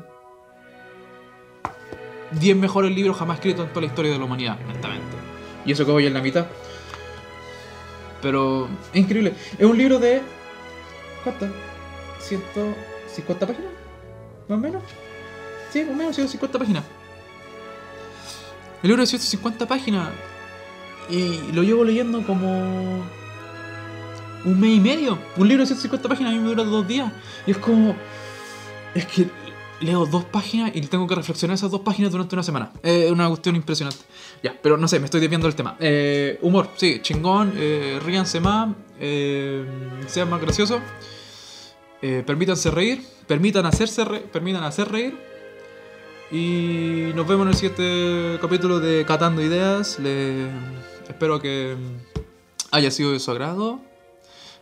10 2.39 2.57
mejores 2.57 2.93
libros 2.95 3.17
jamás 3.17 3.37
escritos 3.37 3.65
en 3.65 3.69
toda 3.69 3.81
la 3.81 3.87
historia 3.87 4.11
de 4.11 4.17
la 4.17 4.25
humanidad, 4.25 4.57
honestamente. 4.63 5.17
Y 5.65 5.71
eso 5.71 5.85
que 5.85 5.91
voy 5.91 6.05
en 6.05 6.13
la 6.13 6.21
mitad. 6.21 6.45
Pero 8.21 8.67
es 8.93 9.01
increíble. 9.01 9.33
Es 9.57 9.65
un 9.65 9.77
libro 9.77 9.99
de. 9.99 10.21
¿Cuánto? 11.23 11.47
¿150 11.47 13.39
páginas? 13.39 13.71
¿Más 14.47 14.57
o 14.57 14.61
menos? 14.61 14.83
Sí, 15.71 15.81
más 15.83 15.91
o 15.91 15.95
menos 15.95 16.15
150 16.15 16.59
páginas. 16.59 16.83
El 18.83 18.89
libro 18.89 19.01
de 19.03 19.07
150 19.07 19.67
páginas. 19.67 20.09
Y 21.09 21.51
lo 21.53 21.63
llevo 21.63 21.83
leyendo 21.83 22.21
como. 22.25 23.03
Un 24.45 24.59
mes 24.59 24.77
y 24.77 24.79
medio. 24.79 25.17
Un 25.37 25.47
libro 25.47 25.63
de 25.63 25.67
150 25.67 26.07
páginas 26.07 26.31
a 26.33 26.35
mí 26.35 26.41
me 26.41 26.49
dura 26.49 26.63
dos 26.63 26.87
días. 26.87 27.11
Y 27.45 27.51
es 27.51 27.57
como. 27.57 27.95
Es 28.95 29.05
que 29.05 29.27
leo 29.81 30.05
dos 30.05 30.25
páginas 30.25 30.71
y 30.73 30.81
tengo 30.81 31.07
que 31.07 31.15
reflexionar 31.15 31.55
esas 31.55 31.71
dos 31.71 31.81
páginas 31.81 32.11
durante 32.11 32.35
una 32.35 32.43
semana. 32.43 32.71
Es 32.83 33.11
una 33.11 33.27
cuestión 33.29 33.55
impresionante. 33.55 33.99
Ya, 34.43 34.55
pero 34.61 34.77
no 34.77 34.87
sé, 34.87 34.99
me 34.99 35.05
estoy 35.05 35.21
desviando 35.21 35.47
del 35.47 35.55
tema. 35.55 35.75
Eh, 35.79 36.37
humor, 36.41 36.69
sí, 36.75 36.99
chingón, 37.01 37.53
eh, 37.55 37.99
ríanse 38.03 38.39
más, 38.41 38.69
eh, 38.99 39.63
sean 40.07 40.29
más 40.29 40.41
graciosos, 40.41 40.81
eh, 42.01 42.23
permítanse 42.27 42.71
reír, 42.71 43.01
permitan 43.25 43.65
hacerse 43.65 44.03
re- 44.03 44.19
permitan 44.19 44.63
hacer 44.63 44.91
reír. 44.91 45.17
Y 46.31 47.11
nos 47.15 47.27
vemos 47.27 47.45
en 47.45 47.49
el 47.49 47.55
siguiente 47.55 48.37
capítulo 48.39 48.79
de 48.79 49.03
Catando 49.03 49.41
Ideas. 49.41 49.97
Le, 49.97 50.45
espero 51.07 51.41
que 51.41 51.75
haya 52.69 52.91
sido 52.91 53.13
de 53.13 53.19
su 53.19 53.31
agrado. 53.31 53.79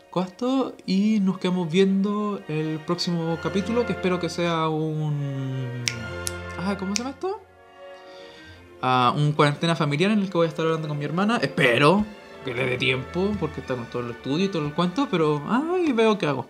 Cuarto, 0.09 0.73
y 0.85 1.19
nos 1.19 1.39
quedamos 1.39 1.69
viendo 1.69 2.41
el 2.47 2.79
próximo 2.85 3.37
capítulo, 3.43 3.85
que 3.85 3.91
espero 3.91 4.17
que 4.17 4.29
sea 4.29 4.69
un... 4.69 5.83
Ah, 6.57 6.77
¿cómo 6.79 6.95
se 6.95 7.03
llama 7.03 7.13
esto? 7.13 7.41
Ah, 8.81 9.13
un 9.15 9.33
cuarentena 9.33 9.75
familiar 9.75 10.11
en 10.11 10.19
el 10.19 10.29
que 10.29 10.37
voy 10.37 10.45
a 10.45 10.49
estar 10.49 10.65
hablando 10.65 10.87
con 10.87 10.97
mi 10.97 11.03
hermana. 11.03 11.37
Espero 11.41 12.05
que 12.45 12.53
le 12.53 12.65
dé 12.65 12.77
tiempo, 12.77 13.33
porque 13.41 13.59
está 13.59 13.75
con 13.75 13.87
todo 13.87 14.03
el 14.03 14.11
estudio 14.11 14.45
y 14.45 14.49
todo 14.49 14.65
el 14.65 14.73
cuento, 14.73 15.09
pero... 15.11 15.43
Ay, 15.49 15.91
veo 15.91 16.17
qué 16.17 16.27
hago. 16.27 16.47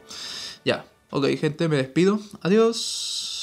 Ya, 0.64 0.86
ok 1.10 1.26
gente, 1.40 1.68
me 1.68 1.78
despido. 1.78 2.20
Adiós. 2.44 3.37